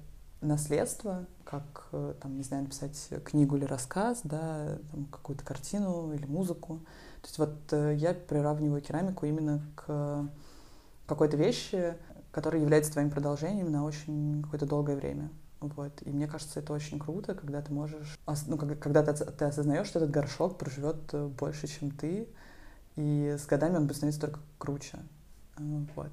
[0.40, 4.78] наследство, как, э, там, не знаю, написать книгу или рассказ, да,
[5.10, 6.80] какую-то картину или музыку.
[7.22, 10.28] То есть вот э, я приравниваю керамику именно к
[11.06, 11.96] какой-то вещи,
[12.30, 15.30] которая является твоим продолжением на очень какое-то долгое время.
[15.60, 15.92] Вот.
[16.02, 19.98] И мне кажется, это очень круто, когда ты можешь, ну, когда ты, ты осознаешь, что
[19.98, 22.28] этот горшок проживет э, больше, чем ты,
[22.96, 24.98] и с годами он будет становиться только круче.
[25.58, 26.12] Вот.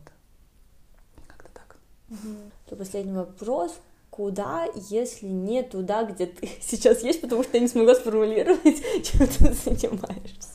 [1.27, 1.77] Как-то так.
[2.09, 2.75] Угу.
[2.77, 3.79] Последний вопрос
[4.09, 8.63] куда, если не туда, где ты сейчас есть, потому что я не смогла сформулировать,
[9.03, 10.49] чем ты занимаешься.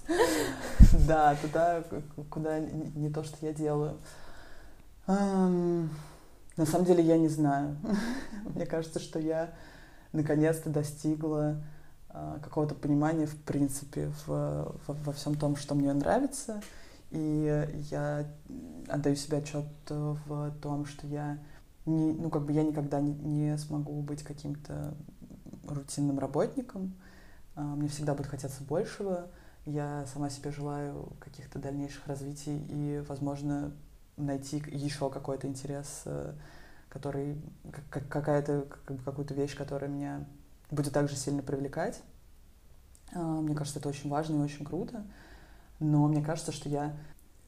[1.07, 1.85] Да, туда,
[2.29, 3.97] куда не то, что я делаю.
[6.57, 7.77] На самом деле я не знаю.
[8.55, 9.51] Мне кажется, что я
[10.13, 11.63] наконец-то достигла
[12.11, 16.63] а, какого-то понимания, в принципе, в, во, во всем том, что мне нравится.
[17.11, 18.27] И я
[18.89, 21.39] отдаю себе отчет в том, что я
[21.87, 24.95] не, ну, как бы я никогда не, не смогу быть каким-то
[25.67, 26.95] рутинным работником.
[27.55, 29.29] А, мне всегда будет хотеться большего.
[29.65, 33.73] Я сама себе желаю каких-то дальнейших развитий и, возможно,
[34.17, 36.33] найти еще какой-то интерес, э,
[36.89, 37.41] который
[37.91, 38.67] какая-то
[39.05, 40.25] какую-то вещь, которая меня
[40.71, 42.03] будет также сильно привлекать.
[43.15, 45.05] А, мне кажется, это очень важно и очень круто.
[45.81, 46.95] Но мне кажется, что я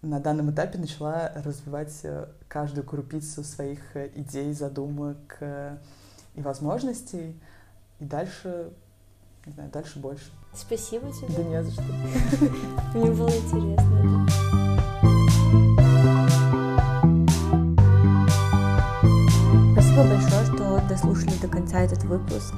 [0.03, 5.39] на данном этапе начала развивать э, каждую крупицу своих э, идей, задумок
[6.35, 7.41] и возможностей.
[8.01, 8.73] И дальше,
[9.47, 10.31] не знаю, дальше больше.
[10.55, 11.29] Спасибо тебе.
[11.37, 11.83] Да не за что.
[12.95, 14.44] Мне было интересно.
[21.75, 22.55] Конца этот выпуск.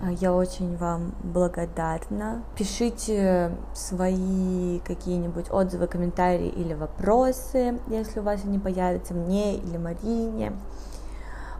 [0.00, 2.42] А, я очень вам благодарна.
[2.56, 10.52] Пишите свои какие-нибудь отзывы, комментарии или вопросы, если у вас они появятся мне или Марине.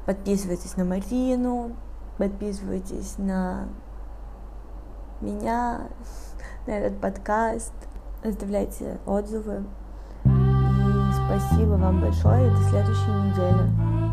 [0.05, 1.73] Подписывайтесь на Марину,
[2.19, 3.69] подписывайтесь на
[5.21, 5.89] меня,
[6.67, 7.73] на этот подкаст,
[8.25, 9.65] оставляйте отзывы.
[10.25, 14.06] И спасибо вам большое до следующей недели.